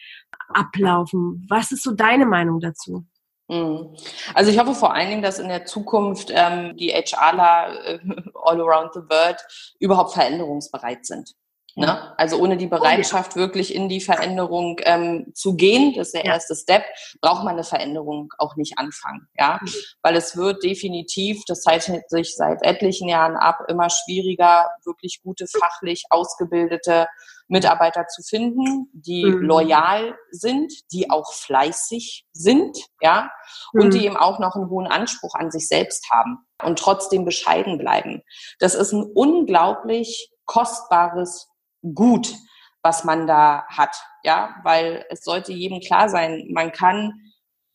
ablaufen. 0.49 1.45
Was 1.51 1.73
ist 1.73 1.83
so 1.83 1.93
deine 1.93 2.25
Meinung 2.25 2.61
dazu? 2.61 3.05
Mhm. 3.51 3.97
Also 4.33 4.51
ich 4.53 4.59
hoffe 4.59 4.75
vor 4.75 4.95
allen 4.95 5.11
Dingen, 5.11 5.23
dass 5.23 5.41
in 5.41 5.49
der 5.49 5.65
Zukunft 5.65 6.31
ähm, 6.33 6.77
die 6.77 6.91
HRler 6.91 7.85
äh, 7.85 7.99
all 8.45 8.61
around 8.61 8.95
the 8.95 9.01
world 9.01 9.39
überhaupt 9.81 10.13
veränderungsbereit 10.13 11.05
sind. 11.05 11.35
Ne? 11.77 12.15
Also 12.17 12.39
ohne 12.39 12.57
die 12.57 12.67
Bereitschaft, 12.67 13.37
wirklich 13.37 13.75
in 13.75 13.89
die 13.89 14.01
Veränderung 14.01 14.81
ähm, 14.83 15.33
zu 15.35 15.55
gehen, 15.55 15.95
das 15.97 16.09
ist 16.09 16.15
der 16.15 16.25
ja. 16.25 16.35
erste 16.35 16.55
Step, 16.55 16.85
braucht 17.21 17.45
man 17.45 17.55
eine 17.55 17.65
Veränderung 17.65 18.33
auch 18.39 18.57
nicht 18.57 18.79
anfangen. 18.79 19.29
Ja? 19.37 19.59
Mhm. 19.61 19.69
Weil 20.03 20.17
es 20.17 20.37
wird 20.37 20.63
definitiv, 20.63 21.43
das 21.47 21.63
zeichnet 21.63 22.09
sich 22.09 22.37
seit 22.37 22.65
etlichen 22.65 23.09
Jahren 23.09 23.37
ab, 23.37 23.61
immer 23.69 23.89
schwieriger, 23.91 24.69
wirklich 24.85 25.21
gute, 25.23 25.47
fachlich 25.47 26.05
ausgebildete 26.11 27.09
Mitarbeiter 27.51 28.07
zu 28.07 28.23
finden, 28.23 28.89
die 28.93 29.25
mhm. 29.25 29.43
loyal 29.43 30.17
sind, 30.31 30.73
die 30.93 31.11
auch 31.11 31.33
fleißig 31.33 32.25
sind, 32.33 32.79
ja, 33.01 33.31
und 33.73 33.87
mhm. 33.87 33.91
die 33.91 34.07
eben 34.07 34.17
auch 34.17 34.39
noch 34.39 34.55
einen 34.55 34.71
hohen 34.71 34.87
Anspruch 34.87 35.35
an 35.35 35.51
sich 35.51 35.67
selbst 35.67 36.09
haben 36.11 36.39
und 36.63 36.79
trotzdem 36.79 37.25
bescheiden 37.25 37.77
bleiben. 37.77 38.23
Das 38.61 38.75
ist 38.75 38.93
ein 38.93 39.03
unglaublich 39.03 40.31
kostbares 40.47 41.49
gut, 41.95 42.35
was 42.83 43.05
man 43.05 43.27
da 43.27 43.65
hat, 43.69 43.97
ja, 44.23 44.55
weil 44.63 45.05
es 45.11 45.23
sollte 45.23 45.53
jedem 45.53 45.81
klar 45.81 46.09
sein, 46.09 46.49
man 46.53 46.71
kann 46.73 47.13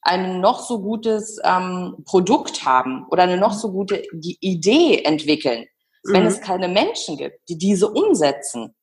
ein 0.01 0.39
noch 0.39 0.59
so 0.59 0.81
gutes 0.81 1.37
ähm, 1.43 1.97
Produkt 2.05 2.63
haben 2.63 3.05
oder 3.09 3.23
eine 3.23 3.37
noch 3.37 3.53
so 3.53 3.71
gute 3.71 4.03
Idee 4.21 5.03
entwickeln. 5.03 5.65
Wenn 6.03 6.21
mhm. 6.21 6.27
es 6.27 6.39
keine 6.39 6.67
Menschen 6.69 7.17
gibt, 7.17 7.39
die 7.49 7.57
diese 7.57 7.89
umsetzen, 7.89 8.75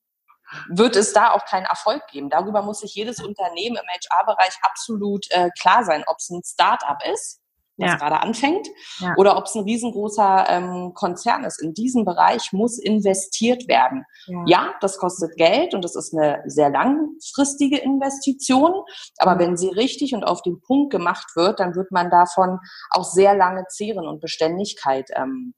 wird 0.69 0.97
es 0.97 1.13
da 1.13 1.33
auch 1.33 1.45
keinen 1.45 1.67
Erfolg 1.67 2.07
geben. 2.09 2.31
Darüber 2.31 2.63
muss 2.63 2.81
sich 2.81 2.95
jedes 2.95 3.21
Unternehmen 3.21 3.77
im 3.77 3.89
HR-Bereich 3.89 4.55
absolut 4.63 5.31
äh, 5.31 5.51
klar 5.61 5.85
sein, 5.85 6.05
ob 6.07 6.17
es 6.19 6.31
ein 6.31 6.43
Start-up 6.45 7.03
ist 7.13 7.43
was 7.79 7.91
ja. 7.91 7.97
gerade 7.97 8.21
anfängt, 8.21 8.67
ja. 8.99 9.15
oder 9.17 9.37
ob 9.37 9.47
es 9.47 9.55
ein 9.55 9.65
riesengroßer 9.65 10.47
ähm, 10.49 10.93
Konzern 10.95 11.45
ist. 11.45 11.61
In 11.61 11.75
diesem 11.75 12.05
Bereich 12.05 12.53
muss 12.53 12.79
investiert 12.79 13.67
werden. 13.69 14.05
Ja. 14.27 14.45
ja. 14.47 14.75
das 14.81 14.99
kostet 14.99 15.37
Geld 15.37 15.75
und 15.75 15.83
das 15.83 15.97
ist 15.97 16.15
eine 16.15 16.43
sehr 16.47 16.71
langfristige 16.71 17.79
Investition, 17.79 18.73
aber 19.19 19.39
wenn 19.39 19.57
sie 19.57 19.69
richtig 19.69 20.15
und 20.15 20.25
auf 20.25 20.43
den 20.43 20.61
Punkt 20.61 20.93
gemacht 20.93 21.35
wird, 21.35 21.61
dann 21.61 21.75
wird 21.75 21.91
man 21.91 22.11
davon 22.11 22.59
auch 22.91 23.05
sehr 23.05 23.35
lange 23.35 23.65
zehren 23.69 24.07
und 24.07 24.21
Beständigkeit 24.21 25.09
ähm, 25.15 25.55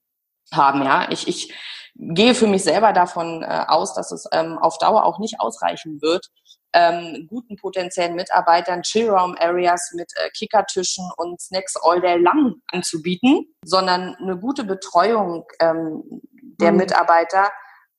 haben. 0.53 0.83
Ja, 0.83 1.09
ich, 1.11 1.27
ich 1.27 1.53
gehe 1.97 2.35
für 2.35 2.47
mich 2.47 2.65
selber 2.65 2.93
davon 2.93 3.43
äh, 3.43 3.65
aus, 3.69 3.95
dass 3.95 4.13
es 4.13 4.27
ähm, 4.33 4.59
auf 4.59 4.79
Dauer 4.79 5.05
auch 5.05 5.19
nicht 5.19 5.41
ausreichen 5.41 6.01
wird, 6.03 6.27
ähm, 6.73 7.27
guten 7.29 7.57
potenziellen 7.57 8.17
Mitarbeitern 8.17 8.83
Chillraum-Areas 8.83 9.93
mit 9.95 10.11
äh, 10.17 10.29
Kickertischen 10.31 11.09
und 11.17 11.41
Snacks 11.41 11.77
all 11.81 12.01
day 12.01 12.19
lang 12.19 12.57
anzubieten, 12.73 13.47
sondern 13.65 14.17
eine 14.17 14.37
gute 14.37 14.65
Betreuung 14.65 15.45
ähm, 15.61 16.03
der 16.61 16.73
mhm. 16.73 16.79
Mitarbeiter 16.79 17.51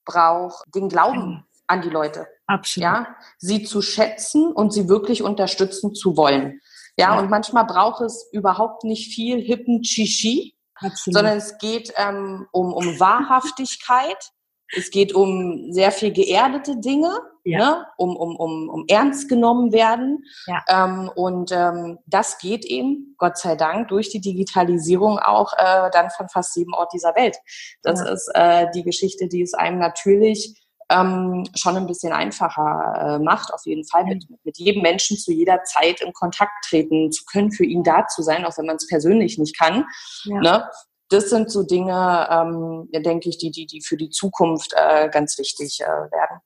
braucht 0.03 0.63
den 0.75 0.89
Glauben 0.89 1.45
an 1.67 1.81
die 1.81 1.89
Leute. 1.89 2.27
Absolut. 2.47 2.83
Ja, 2.83 3.15
sie 3.37 3.63
zu 3.63 3.81
schätzen 3.81 4.51
und 4.51 4.71
sie 4.71 4.87
wirklich 4.87 5.23
unterstützen 5.23 5.95
zu 5.95 6.15
wollen. 6.15 6.61
Ja, 6.97 7.13
ja. 7.13 7.19
und 7.19 7.29
manchmal 7.29 7.65
braucht 7.65 8.01
es 8.01 8.29
überhaupt 8.31 8.83
nicht 8.83 9.13
viel 9.13 9.41
hippen 9.41 9.81
Chichi, 9.81 10.54
Absolut. 10.75 11.15
sondern 11.15 11.37
es 11.37 11.57
geht 11.57 11.93
ähm, 11.97 12.47
um, 12.51 12.73
um 12.73 12.99
Wahrhaftigkeit, 12.99 14.31
es 14.75 14.89
geht 14.89 15.13
um 15.13 15.71
sehr 15.71 15.91
viel 15.91 16.11
geerdete 16.11 16.77
Dinge, 16.77 17.19
ja. 17.43 17.59
ne? 17.59 17.85
um, 17.97 18.15
um, 18.15 18.35
um, 18.35 18.69
um 18.69 18.85
ernst 18.87 19.29
genommen 19.29 19.71
werden. 19.71 20.23
Ja. 20.47 20.63
Ähm, 20.67 21.09
und 21.15 21.51
ähm, 21.51 21.99
das 22.07 22.39
geht 22.39 22.65
eben, 22.65 23.15
Gott 23.17 23.37
sei 23.37 23.55
Dank, 23.55 23.89
durch 23.89 24.09
die 24.09 24.21
Digitalisierung 24.21 25.19
auch 25.19 25.53
äh, 25.53 25.89
dann 25.91 26.09
von 26.09 26.29
fast 26.29 26.55
jedem 26.55 26.73
Ort 26.73 26.93
dieser 26.93 27.15
Welt. 27.15 27.37
Das 27.83 27.99
ja. 27.99 28.07
ist 28.07 28.31
äh, 28.33 28.67
die 28.73 28.83
Geschichte, 28.83 29.27
die 29.27 29.43
es 29.43 29.53
einem 29.53 29.77
natürlich 29.77 30.64
ähm, 30.89 31.45
schon 31.55 31.77
ein 31.77 31.87
bisschen 31.87 32.13
einfacher 32.13 33.17
äh, 33.17 33.19
macht, 33.19 33.53
auf 33.53 33.65
jeden 33.65 33.85
Fall 33.85 34.05
mit, 34.05 34.25
mit 34.43 34.57
jedem 34.57 34.81
Menschen 34.81 35.17
zu 35.17 35.31
jeder 35.31 35.63
Zeit 35.63 36.01
in 36.01 36.13
Kontakt 36.13 36.65
treten 36.67 37.11
zu 37.11 37.25
können, 37.25 37.51
für 37.51 37.65
ihn 37.65 37.83
da 37.83 38.07
zu 38.07 38.21
sein, 38.21 38.45
auch 38.45 38.57
wenn 38.57 38.67
man 38.67 38.75
es 38.75 38.87
persönlich 38.87 39.37
nicht 39.37 39.57
kann. 39.57 39.85
Ja. 40.25 40.39
Ne? 40.39 40.69
Das 41.09 41.29
sind 41.29 41.51
so 41.51 41.63
Dinge, 41.63 42.27
ähm, 42.29 42.89
denke 43.03 43.29
ich, 43.29 43.37
die, 43.37 43.51
die, 43.51 43.65
die 43.65 43.81
für 43.81 43.97
die 43.97 44.09
Zukunft 44.09 44.73
äh, 44.75 45.09
ganz 45.09 45.37
wichtig 45.37 45.79
äh, 45.81 45.85
werden. 45.85 46.39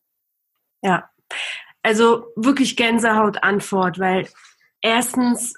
Ja, 0.81 1.09
also 1.83 2.27
wirklich 2.35 2.75
Gänsehaut-Antwort, 2.75 3.99
weil 3.99 4.27
erstens 4.81 5.55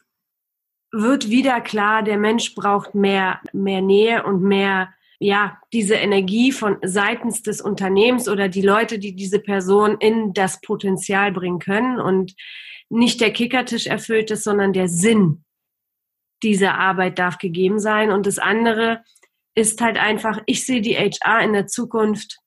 wird 0.91 1.29
wieder 1.29 1.61
klar, 1.61 2.03
der 2.03 2.17
Mensch 2.17 2.53
braucht 2.53 2.95
mehr, 2.95 3.39
mehr 3.53 3.81
Nähe 3.81 4.23
und 4.23 4.41
mehr 4.41 4.93
ja, 5.23 5.61
diese 5.71 5.93
Energie 5.93 6.51
von 6.51 6.77
seitens 6.81 7.43
des 7.43 7.61
Unternehmens 7.61 8.27
oder 8.27 8.49
die 8.49 8.63
Leute, 8.63 8.97
die 8.97 9.15
diese 9.15 9.39
Person 9.39 9.97
in 9.99 10.33
das 10.33 10.61
Potenzial 10.61 11.31
bringen 11.31 11.59
können 11.59 11.99
und 11.99 12.33
nicht 12.89 13.21
der 13.21 13.31
Kickertisch 13.31 13.85
erfüllt 13.85 14.31
ist, 14.31 14.43
sondern 14.43 14.73
der 14.73 14.87
Sinn 14.87 15.45
dieser 16.41 16.73
Arbeit 16.79 17.19
darf 17.19 17.37
gegeben 17.37 17.79
sein. 17.79 18.09
Und 18.09 18.25
das 18.25 18.39
andere 18.39 19.03
ist 19.53 19.79
halt 19.79 19.97
einfach, 19.97 20.41
ich 20.47 20.65
sehe 20.65 20.81
die 20.81 20.97
HR 20.97 21.41
in 21.43 21.53
der 21.53 21.67
Zukunft. 21.67 22.39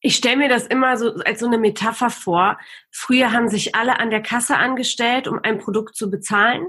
Ich 0.00 0.14
stelle 0.14 0.36
mir 0.36 0.48
das 0.48 0.64
immer 0.64 0.96
so 0.96 1.14
als 1.24 1.40
so 1.40 1.46
eine 1.46 1.58
Metapher 1.58 2.10
vor. 2.10 2.56
Früher 2.92 3.32
haben 3.32 3.48
sich 3.48 3.74
alle 3.74 3.98
an 3.98 4.10
der 4.10 4.22
Kasse 4.22 4.58
angestellt, 4.58 5.26
um 5.26 5.40
ein 5.42 5.58
Produkt 5.58 5.96
zu 5.96 6.08
bezahlen. 6.08 6.68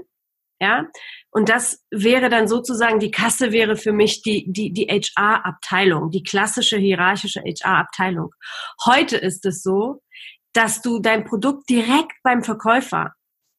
Ja, 0.60 0.88
und 1.36 1.50
das 1.50 1.84
wäre 1.90 2.30
dann 2.30 2.48
sozusagen, 2.48 2.98
die 2.98 3.10
Kasse 3.10 3.52
wäre 3.52 3.76
für 3.76 3.92
mich 3.92 4.22
die, 4.22 4.50
die, 4.50 4.72
die 4.72 4.86
HR-Abteilung, 4.86 6.10
die 6.10 6.22
klassische 6.22 6.78
hierarchische 6.78 7.42
HR-Abteilung. 7.42 8.30
Heute 8.86 9.18
ist 9.18 9.44
es 9.44 9.62
so, 9.62 10.00
dass 10.54 10.80
du 10.80 10.98
dein 10.98 11.26
Produkt 11.26 11.68
direkt 11.68 12.14
beim 12.22 12.42
Verkäufer 12.42 13.12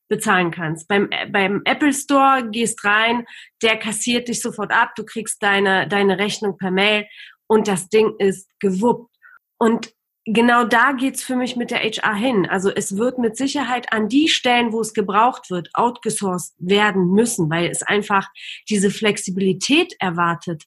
bezahlen 0.10 0.50
kannst. 0.50 0.88
Beim, 0.88 1.08
beim 1.32 1.62
Apple 1.66 1.94
Store 1.94 2.50
gehst 2.50 2.84
rein, 2.84 3.28
der 3.62 3.78
kassiert 3.78 4.28
dich 4.28 4.42
sofort 4.42 4.72
ab, 4.72 4.94
du 4.96 5.06
kriegst 5.06 5.44
deine, 5.44 5.88
deine 5.88 6.18
Rechnung 6.18 6.58
per 6.58 6.72
Mail 6.72 7.06
und 7.46 7.68
das 7.68 7.90
Ding 7.90 8.16
ist 8.18 8.50
gewuppt. 8.60 9.16
Und 9.60 9.94
genau 10.28 10.66
da 10.66 10.92
geht's 10.92 11.24
für 11.24 11.36
mich 11.36 11.56
mit 11.56 11.72
der 11.72 11.80
HR 11.80 12.16
hin. 12.16 12.48
Also 12.48 12.70
es 12.70 12.98
wird 12.98 13.18
mit 13.18 13.38
Sicherheit 13.38 13.92
an 13.94 14.10
die 14.10 14.28
Stellen, 14.28 14.74
wo 14.74 14.82
es 14.82 14.94
gebraucht 14.94 15.50
wird, 15.50 15.70
outgesourced 15.74 16.54
werden 16.60 17.12
müssen, 17.12 17.50
weil 17.50 17.70
es 17.70 17.82
einfach 17.82 18.28
diese 18.70 18.92
Flexibilität 18.92 19.96
erwartet. 20.00 20.63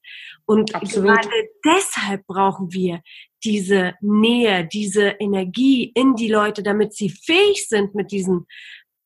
Und 0.46 0.74
Absolut. 0.74 1.08
gerade 1.08 1.48
deshalb 1.64 2.26
brauchen 2.26 2.72
wir 2.72 3.02
diese 3.44 3.94
Nähe, 4.00 4.66
diese 4.66 5.08
Energie 5.20 5.92
in 5.94 6.14
die 6.14 6.28
Leute, 6.28 6.62
damit 6.62 6.94
sie 6.94 7.10
fähig 7.10 7.68
sind, 7.68 7.94
mit 7.94 8.10
diesen 8.12 8.46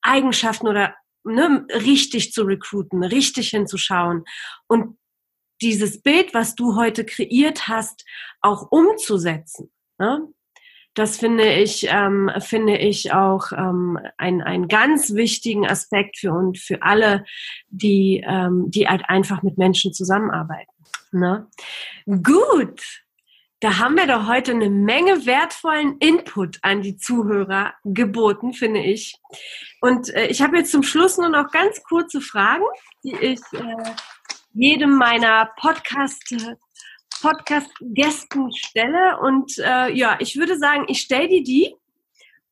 Eigenschaften 0.02 0.68
oder 0.68 0.94
ne, 1.24 1.66
richtig 1.72 2.32
zu 2.32 2.42
recruiten, 2.42 3.02
richtig 3.02 3.50
hinzuschauen 3.50 4.24
und 4.66 4.98
dieses 5.62 6.02
Bild, 6.02 6.34
was 6.34 6.54
du 6.54 6.76
heute 6.76 7.04
kreiert 7.04 7.68
hast, 7.68 8.04
auch 8.40 8.70
umzusetzen. 8.70 9.72
Ne? 9.98 10.33
Das 10.94 11.16
finde 11.18 11.52
ich, 11.52 11.88
ähm, 11.90 12.30
finde 12.38 12.78
ich 12.78 13.12
auch 13.12 13.50
ähm, 13.50 13.98
ein, 14.16 14.42
einen 14.42 14.68
ganz 14.68 15.14
wichtigen 15.14 15.66
Aspekt 15.66 16.18
für 16.18 16.32
und 16.32 16.58
für 16.58 16.82
alle, 16.82 17.24
die, 17.68 18.24
ähm, 18.26 18.70
die 18.70 18.88
halt 18.88 19.02
einfach 19.08 19.42
mit 19.42 19.58
Menschen 19.58 19.92
zusammenarbeiten. 19.92 20.72
Ne? 21.10 21.48
Gut. 22.06 22.80
Da 23.60 23.78
haben 23.78 23.96
wir 23.96 24.06
doch 24.06 24.28
heute 24.28 24.52
eine 24.52 24.68
Menge 24.68 25.26
wertvollen 25.26 25.96
Input 25.98 26.58
an 26.62 26.82
die 26.82 26.96
Zuhörer 26.96 27.72
geboten, 27.84 28.52
finde 28.52 28.80
ich. 28.80 29.16
Und 29.80 30.14
äh, 30.14 30.26
ich 30.26 30.42
habe 30.42 30.58
jetzt 30.58 30.70
zum 30.70 30.82
Schluss 30.82 31.16
nur 31.16 31.30
noch 31.30 31.50
ganz 31.50 31.82
kurze 31.82 32.20
Fragen, 32.20 32.64
die 33.02 33.16
ich 33.16 33.40
äh, 33.52 33.94
jedem 34.52 34.96
meiner 34.96 35.50
Podcast 35.56 36.22
Podcast-Gästen 37.24 38.52
stelle. 38.52 39.18
Und 39.20 39.56
äh, 39.58 39.90
ja, 39.92 40.16
ich 40.20 40.36
würde 40.36 40.58
sagen, 40.58 40.84
ich 40.88 41.00
stelle 41.00 41.28
dir 41.28 41.42
die. 41.42 41.74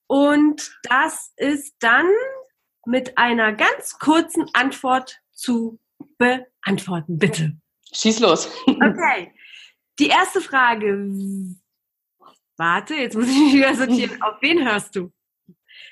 Und 0.07 0.73
das 0.85 1.33
ist 1.37 1.75
dann 1.81 2.07
mit 2.87 3.19
einer 3.19 3.53
ganz 3.53 3.99
kurzen 3.99 4.47
Antwort 4.55 5.21
zu 5.33 5.79
beantworten, 6.17 7.19
bitte. 7.19 7.53
Schieß 7.93 8.21
los. 8.21 8.51
Okay. 8.67 9.35
Die 9.99 10.09
erste 10.09 10.41
Frage. 10.41 11.09
Warte, 12.57 12.95
jetzt 12.95 13.15
muss 13.15 13.29
ich 13.29 13.39
mich 13.39 13.55
wieder 13.55 13.75
sortieren. 13.75 14.23
Auf 14.23 14.41
wen 14.41 14.67
hörst 14.67 14.97
du? 14.97 15.13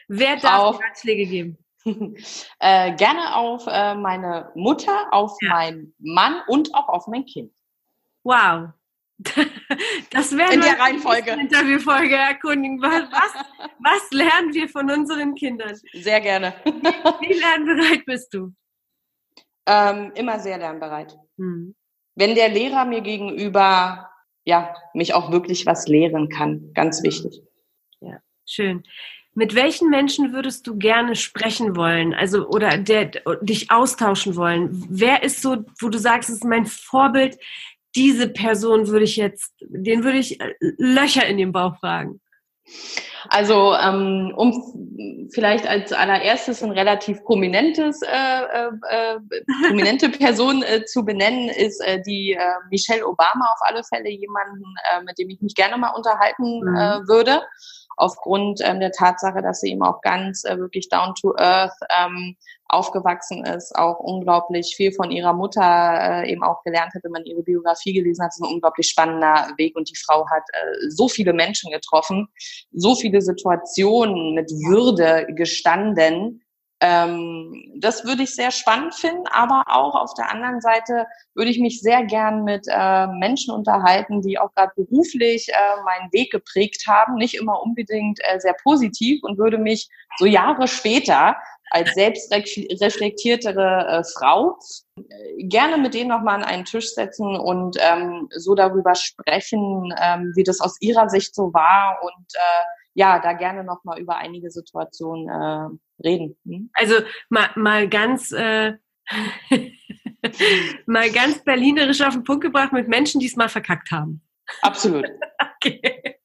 Wer 0.08 0.36
darf 0.36 0.60
auf, 0.60 0.80
Ratschläge 0.80 1.26
geben? 1.26 1.58
äh, 2.60 2.94
gerne 2.96 3.36
auf 3.36 3.66
äh, 3.66 3.94
meine 3.94 4.50
Mutter, 4.54 5.08
auf 5.12 5.36
ja. 5.42 5.50
meinen 5.50 5.94
Mann 5.98 6.42
und 6.48 6.74
auch 6.74 6.88
auf 6.88 7.06
mein 7.06 7.26
Kind. 7.26 7.52
Wow. 8.24 8.70
Das 10.10 10.36
wäre 10.36 10.54
in 10.54 10.60
der 10.60 10.78
Reihenfolge 10.78 11.32
Interviewfolge 11.32 12.16
erkundigen. 12.16 12.80
Was, 12.80 13.04
was, 13.78 14.10
lernen 14.10 14.52
wir 14.54 14.68
von 14.68 14.90
unseren 14.90 15.34
Kindern? 15.34 15.78
Sehr 15.92 16.20
gerne. 16.20 16.54
Wie 16.64 17.34
lernbereit 17.34 18.04
bist 18.06 18.32
du? 18.34 18.52
Ähm, 19.66 20.10
immer 20.14 20.40
sehr 20.40 20.58
lernbereit. 20.58 21.16
Hm. 21.36 21.74
Wenn 22.14 22.34
der 22.34 22.48
Lehrer 22.48 22.84
mir 22.84 23.02
gegenüber 23.02 24.10
ja 24.44 24.74
mich 24.94 25.14
auch 25.14 25.30
wirklich 25.30 25.66
was 25.66 25.86
lehren 25.86 26.28
kann, 26.28 26.72
ganz 26.74 27.02
wichtig. 27.02 27.42
Ja, 28.00 28.20
schön. 28.46 28.82
Mit 29.34 29.54
welchen 29.54 29.90
Menschen 29.90 30.32
würdest 30.32 30.66
du 30.66 30.76
gerne 30.76 31.14
sprechen 31.14 31.76
wollen? 31.76 32.14
Also, 32.14 32.48
oder 32.48 32.76
der, 32.78 33.12
dich 33.42 33.70
austauschen 33.70 34.34
wollen? 34.34 34.84
Wer 34.90 35.22
ist 35.22 35.40
so, 35.40 35.64
wo 35.80 35.88
du 35.88 35.98
sagst, 35.98 36.30
es 36.30 36.36
ist 36.36 36.44
mein 36.44 36.66
Vorbild? 36.66 37.38
Diese 37.96 38.28
Person 38.28 38.88
würde 38.88 39.04
ich 39.04 39.16
jetzt, 39.16 39.52
den 39.60 40.04
würde 40.04 40.18
ich 40.18 40.40
äh, 40.40 40.54
Löcher 40.60 41.26
in 41.26 41.38
den 41.38 41.52
Bauch 41.52 41.78
fragen. 41.78 42.20
Also 43.28 43.74
ähm, 43.74 44.32
um 44.36 45.28
vielleicht 45.32 45.66
als 45.66 45.92
allererstes 45.92 46.62
ein 46.62 46.70
relativ 46.70 47.22
prominentes, 47.24 48.00
äh, 48.02 48.08
äh, 48.08 48.70
äh 48.90 49.18
prominente 49.66 50.08
Person 50.18 50.62
äh, 50.62 50.84
zu 50.84 51.04
benennen, 51.04 51.48
ist 51.48 51.80
äh, 51.80 52.00
die 52.02 52.32
äh, 52.32 52.40
Michelle 52.70 53.06
Obama 53.06 53.46
auf 53.52 53.60
alle 53.62 53.82
Fälle 53.84 54.08
jemanden, 54.08 54.62
äh, 54.92 55.02
mit 55.02 55.18
dem 55.18 55.28
ich 55.28 55.40
mich 55.42 55.54
gerne 55.54 55.76
mal 55.76 55.90
unterhalten 55.90 56.60
mhm. 56.60 56.76
äh, 56.76 57.08
würde 57.08 57.42
aufgrund 57.96 58.60
ähm, 58.64 58.80
der 58.80 58.92
Tatsache, 58.92 59.42
dass 59.42 59.60
sie 59.60 59.72
eben 59.72 59.82
auch 59.82 60.00
ganz 60.00 60.44
äh, 60.44 60.58
wirklich 60.58 60.88
down 60.88 61.14
to 61.20 61.34
earth 61.36 61.74
ähm, 61.90 62.36
aufgewachsen 62.72 63.44
ist, 63.44 63.74
auch 63.76 63.98
unglaublich 63.98 64.74
viel 64.76 64.92
von 64.92 65.10
ihrer 65.10 65.32
Mutter 65.32 66.22
äh, 66.22 66.30
eben 66.30 66.42
auch 66.42 66.62
gelernt 66.62 66.94
hat, 66.94 67.04
wenn 67.04 67.12
man 67.12 67.24
ihre 67.24 67.42
Biografie 67.42 67.92
gelesen 67.92 68.24
hat, 68.24 68.30
ist 68.30 68.42
ein 68.42 68.52
unglaublich 68.52 68.88
spannender 68.88 69.50
Weg. 69.56 69.76
Und 69.76 69.90
die 69.90 69.96
Frau 69.96 70.26
hat 70.30 70.42
äh, 70.52 70.88
so 70.88 71.08
viele 71.08 71.32
Menschen 71.32 71.70
getroffen, 71.70 72.28
so 72.72 72.94
viele 72.94 73.20
Situationen 73.20 74.34
mit 74.34 74.50
Würde 74.50 75.26
gestanden, 75.34 76.42
ähm, 76.82 77.74
das 77.76 78.06
würde 78.06 78.22
ich 78.22 78.34
sehr 78.34 78.50
spannend 78.50 78.94
finden, 78.94 79.26
aber 79.30 79.64
auch 79.66 79.94
auf 79.94 80.14
der 80.14 80.30
anderen 80.30 80.62
Seite 80.62 81.06
würde 81.34 81.50
ich 81.50 81.58
mich 81.58 81.82
sehr 81.82 82.04
gern 82.04 82.42
mit 82.44 82.66
äh, 82.68 83.06
Menschen 83.06 83.54
unterhalten, 83.54 84.22
die 84.22 84.38
auch 84.38 84.50
gerade 84.54 84.72
beruflich 84.76 85.48
äh, 85.50 85.82
meinen 85.84 86.10
Weg 86.12 86.32
geprägt 86.32 86.84
haben, 86.86 87.16
nicht 87.16 87.34
immer 87.34 87.62
unbedingt 87.62 88.18
äh, 88.22 88.40
sehr 88.40 88.54
positiv 88.62 89.22
und 89.22 89.36
würde 89.36 89.58
mich 89.58 89.90
so 90.16 90.24
Jahre 90.24 90.68
später 90.68 91.36
als 91.70 91.94
selbstreflektiertere 91.94 93.86
äh, 93.88 94.04
Frau 94.04 94.58
äh, 94.96 95.44
gerne 95.44 95.78
mit 95.78 95.94
denen 95.94 96.10
nochmal 96.10 96.36
an 96.36 96.44
einen 96.44 96.64
Tisch 96.64 96.92
setzen 96.92 97.36
und 97.36 97.76
ähm, 97.80 98.28
so 98.30 98.54
darüber 98.54 98.94
sprechen, 98.94 99.94
ähm, 100.00 100.32
wie 100.34 100.42
das 100.42 100.60
aus 100.60 100.76
ihrer 100.80 101.08
Sicht 101.08 101.34
so 101.34 101.54
war 101.54 101.98
und 102.02 102.34
äh, 102.34 102.64
ja, 102.94 103.20
da 103.20 103.32
gerne 103.32 103.64
nochmal 103.64 104.00
über 104.00 104.16
einige 104.16 104.50
Situationen 104.50 105.28
äh, 105.28 105.68
reden. 106.06 106.36
Hm? 106.44 106.70
Also 106.74 106.96
mal, 107.28 107.50
mal 107.54 107.88
ganz 107.88 108.32
äh, 108.32 108.74
mal 110.86 111.10
ganz 111.10 111.42
berlinerisch 111.44 112.00
auf 112.02 112.14
den 112.14 112.24
Punkt 112.24 112.42
gebracht 112.42 112.72
mit 112.72 112.88
Menschen, 112.88 113.20
die 113.20 113.26
es 113.26 113.36
mal 113.36 113.48
verkackt 113.48 113.90
haben. 113.90 114.22
Absolut. 114.62 115.06
okay. 115.56 116.16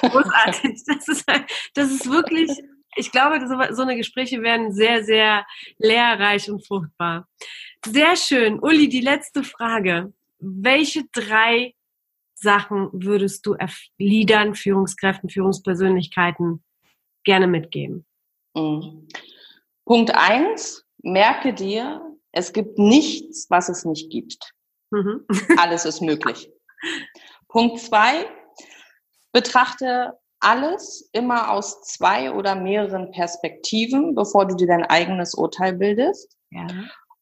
Großartig. 0.00 0.82
Das 0.86 1.08
ist, 1.08 1.24
das 1.74 1.90
ist 1.90 2.10
wirklich 2.10 2.50
ich 2.96 3.10
glaube, 3.10 3.40
so, 3.46 3.74
so 3.74 3.82
eine 3.82 3.96
Gespräche 3.96 4.42
werden 4.42 4.72
sehr, 4.72 5.04
sehr 5.04 5.46
lehrreich 5.78 6.50
und 6.50 6.66
fruchtbar. 6.66 7.28
Sehr 7.84 8.16
schön. 8.16 8.58
Uli, 8.60 8.88
die 8.88 9.00
letzte 9.00 9.42
Frage. 9.42 10.12
Welche 10.38 11.04
drei 11.12 11.74
Sachen 12.34 12.88
würdest 12.92 13.46
du 13.46 13.56
Leadern, 13.98 14.54
Führungskräften, 14.54 15.30
Führungspersönlichkeiten 15.30 16.62
gerne 17.24 17.46
mitgeben? 17.46 18.04
Mhm. 18.54 19.08
Punkt 19.84 20.14
eins, 20.14 20.84
merke 21.02 21.54
dir, 21.54 22.00
es 22.32 22.52
gibt 22.52 22.78
nichts, 22.78 23.48
was 23.50 23.68
es 23.68 23.84
nicht 23.84 24.10
gibt. 24.10 24.52
Mhm. 24.90 25.24
Alles 25.56 25.84
ist 25.84 26.00
möglich. 26.00 26.50
Punkt 27.48 27.78
zwei, 27.80 28.26
betrachte 29.32 30.18
alles 30.42 31.08
immer 31.12 31.50
aus 31.50 31.82
zwei 31.82 32.32
oder 32.32 32.54
mehreren 32.54 33.10
Perspektiven, 33.12 34.14
bevor 34.14 34.46
du 34.46 34.56
dir 34.56 34.66
dein 34.66 34.84
eigenes 34.84 35.34
Urteil 35.34 35.74
bildest. 35.74 36.36
Ja. 36.50 36.66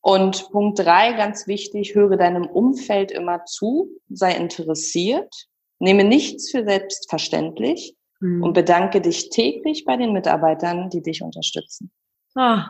Und 0.01 0.49
Punkt 0.51 0.79
drei, 0.79 1.13
ganz 1.13 1.47
wichtig, 1.47 1.95
höre 1.95 2.17
deinem 2.17 2.47
Umfeld 2.47 3.11
immer 3.11 3.45
zu, 3.45 3.91
sei 4.09 4.35
interessiert, 4.35 5.47
nehme 5.79 6.05
nichts 6.05 6.51
für 6.51 6.65
selbstverständlich 6.65 7.95
mhm. 8.21 8.43
und 8.43 8.55
bedanke 8.55 9.03
dich 9.03 9.29
täglich 9.29 9.85
bei 9.85 9.99
den 9.99 10.13
Mitarbeitern, 10.13 10.89
die 10.89 11.03
dich 11.03 11.23
unterstützen. 11.23 11.91
Oh, 12.35 12.61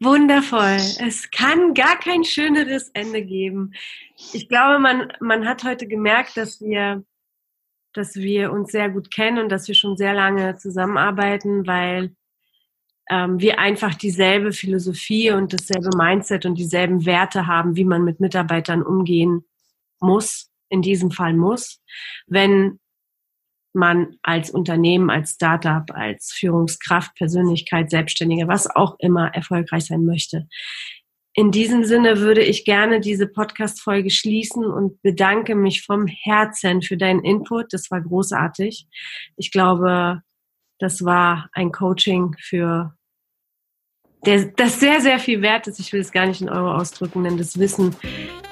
wundervoll. 0.00 0.76
Es 1.06 1.30
kann 1.30 1.72
gar 1.72 1.98
kein 1.98 2.24
schöneres 2.24 2.90
Ende 2.92 3.24
geben. 3.24 3.72
Ich 4.34 4.50
glaube, 4.50 4.78
man, 4.78 5.12
man 5.20 5.48
hat 5.48 5.64
heute 5.64 5.86
gemerkt, 5.86 6.36
dass 6.36 6.60
wir 6.60 7.02
dass 7.96 8.16
wir 8.16 8.52
uns 8.52 8.72
sehr 8.72 8.90
gut 8.90 9.10
kennen 9.12 9.38
und 9.38 9.48
dass 9.50 9.68
wir 9.68 9.74
schon 9.74 9.96
sehr 9.96 10.14
lange 10.14 10.56
zusammenarbeiten, 10.56 11.66
weil 11.66 12.14
ähm, 13.08 13.40
wir 13.40 13.58
einfach 13.58 13.94
dieselbe 13.94 14.52
Philosophie 14.52 15.30
und 15.30 15.52
dasselbe 15.52 15.96
Mindset 15.96 16.44
und 16.46 16.56
dieselben 16.56 17.06
Werte 17.06 17.46
haben, 17.46 17.76
wie 17.76 17.84
man 17.84 18.04
mit 18.04 18.20
Mitarbeitern 18.20 18.82
umgehen 18.82 19.44
muss, 20.00 20.50
in 20.68 20.82
diesem 20.82 21.10
Fall 21.10 21.34
muss, 21.34 21.80
wenn 22.26 22.80
man 23.72 24.16
als 24.22 24.50
Unternehmen, 24.50 25.10
als 25.10 25.32
Startup, 25.32 25.84
als 25.92 26.32
Führungskraft, 26.32 27.14
Persönlichkeit, 27.14 27.90
Selbstständige, 27.90 28.48
was 28.48 28.66
auch 28.66 28.96
immer 28.98 29.34
erfolgreich 29.34 29.86
sein 29.86 30.04
möchte. 30.04 30.48
In 31.38 31.50
diesem 31.50 31.84
Sinne 31.84 32.20
würde 32.20 32.42
ich 32.42 32.64
gerne 32.64 32.98
diese 32.98 33.26
Podcast-Folge 33.26 34.08
schließen 34.08 34.64
und 34.64 35.02
bedanke 35.02 35.54
mich 35.54 35.82
vom 35.82 36.06
Herzen 36.06 36.80
für 36.80 36.96
deinen 36.96 37.22
Input. 37.24 37.74
Das 37.74 37.90
war 37.90 38.00
großartig. 38.00 38.86
Ich 39.36 39.50
glaube, 39.50 40.22
das 40.78 41.04
war 41.04 41.50
ein 41.52 41.72
Coaching 41.72 42.34
für 42.40 42.96
der, 44.24 44.46
das 44.56 44.80
sehr, 44.80 45.00
sehr 45.00 45.18
viel 45.18 45.42
wert 45.42 45.66
ist. 45.66 45.78
Ich 45.78 45.92
will 45.92 46.00
es 46.00 46.10
gar 46.10 46.26
nicht 46.26 46.40
in 46.40 46.48
Euro 46.48 46.74
ausdrücken, 46.74 47.24
denn 47.24 47.36
das 47.36 47.58
Wissen, 47.58 47.94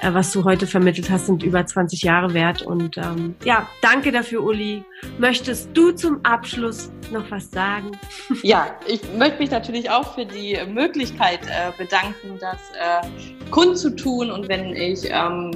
äh, 0.01 0.13
was 0.13 0.31
du 0.31 0.43
heute 0.43 0.67
vermittelt 0.67 1.09
hast, 1.09 1.25
sind 1.25 1.43
über 1.43 1.65
20 1.65 2.01
Jahre 2.03 2.33
wert. 2.33 2.61
Und 2.61 2.97
ähm, 2.97 3.35
ja, 3.43 3.67
danke 3.81 4.11
dafür, 4.11 4.43
Uli. 4.43 4.83
Möchtest 5.17 5.69
du 5.73 5.91
zum 5.91 6.19
Abschluss 6.23 6.91
noch 7.11 7.29
was 7.31 7.51
sagen? 7.51 7.91
Ja, 8.43 8.67
ich 8.85 9.01
möchte 9.17 9.39
mich 9.39 9.49
natürlich 9.49 9.89
auch 9.89 10.13
für 10.13 10.25
die 10.25 10.57
Möglichkeit 10.67 11.39
äh, 11.47 11.71
bedanken, 11.77 12.37
das 12.39 12.59
äh, 12.73 13.49
kundzutun. 13.49 14.29
Und 14.29 14.47
wenn 14.49 14.75
ich 14.75 15.09
ähm, 15.09 15.51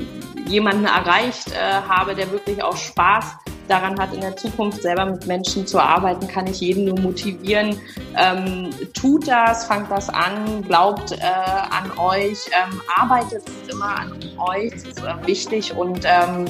jemanden 0.48 0.86
erreicht 0.86 1.52
äh, 1.52 1.56
habe, 1.88 2.16
der 2.16 2.32
wirklich 2.32 2.64
auch 2.64 2.78
Spaß 2.78 3.38
daran 3.70 4.00
hat, 4.00 4.14
in 4.14 4.22
der 4.22 4.36
Zukunft 4.36 4.82
selber 4.82 5.06
mit 5.06 5.28
Menschen 5.28 5.66
zu 5.66 5.80
arbeiten, 5.80 6.28
kann 6.28 6.48
ich 6.48 6.60
jeden 6.60 6.86
nur 6.86 7.00
motivieren. 7.00 7.78
Ähm, 8.18 8.70
tut 8.94 9.28
das, 9.28 9.66
fangt 9.66 9.92
das 9.92 10.10
an, 10.10 10.64
glaubt 10.64 11.12
äh, 11.12 11.18
an 11.22 11.92
euch, 11.98 12.38
ähm, 12.48 12.82
arbeitet 12.96 13.44
immer 13.72 14.00
an 14.00 14.14
euch, 14.38 14.72
das 14.74 14.84
ist 14.84 15.04
äh, 15.04 15.28
wichtig 15.28 15.74
und 15.76 16.02
ähm, 16.06 16.46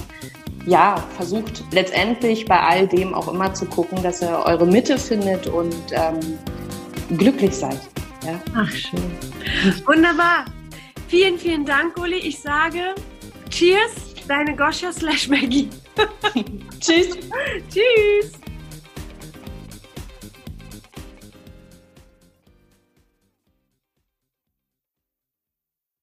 ja, 0.66 0.96
versucht 1.16 1.64
letztendlich 1.72 2.46
bei 2.46 2.60
all 2.60 2.88
dem 2.88 3.14
auch 3.14 3.28
immer 3.28 3.54
zu 3.54 3.66
gucken, 3.66 4.02
dass 4.04 4.22
ihr 4.22 4.44
eure 4.46 4.66
Mitte 4.66 4.98
findet 4.98 5.48
und 5.48 5.76
ähm, 5.92 6.20
glücklich 7.18 7.56
seid. 7.56 7.80
Ja? 8.26 8.40
Ach, 8.56 8.72
schön. 8.72 9.12
Wunderbar. 9.86 10.46
Vielen, 11.08 11.40
vielen 11.40 11.66
Dank, 11.66 11.98
Uli. 11.98 12.18
Ich 12.18 12.40
sage 12.40 12.94
Cheers, 13.50 14.16
deine 14.28 14.56
Goscha 14.56 14.92
slash 14.94 15.28
Maggie. 15.28 15.70
Tschüss. 16.80 17.18
Tschüss. 17.70 18.49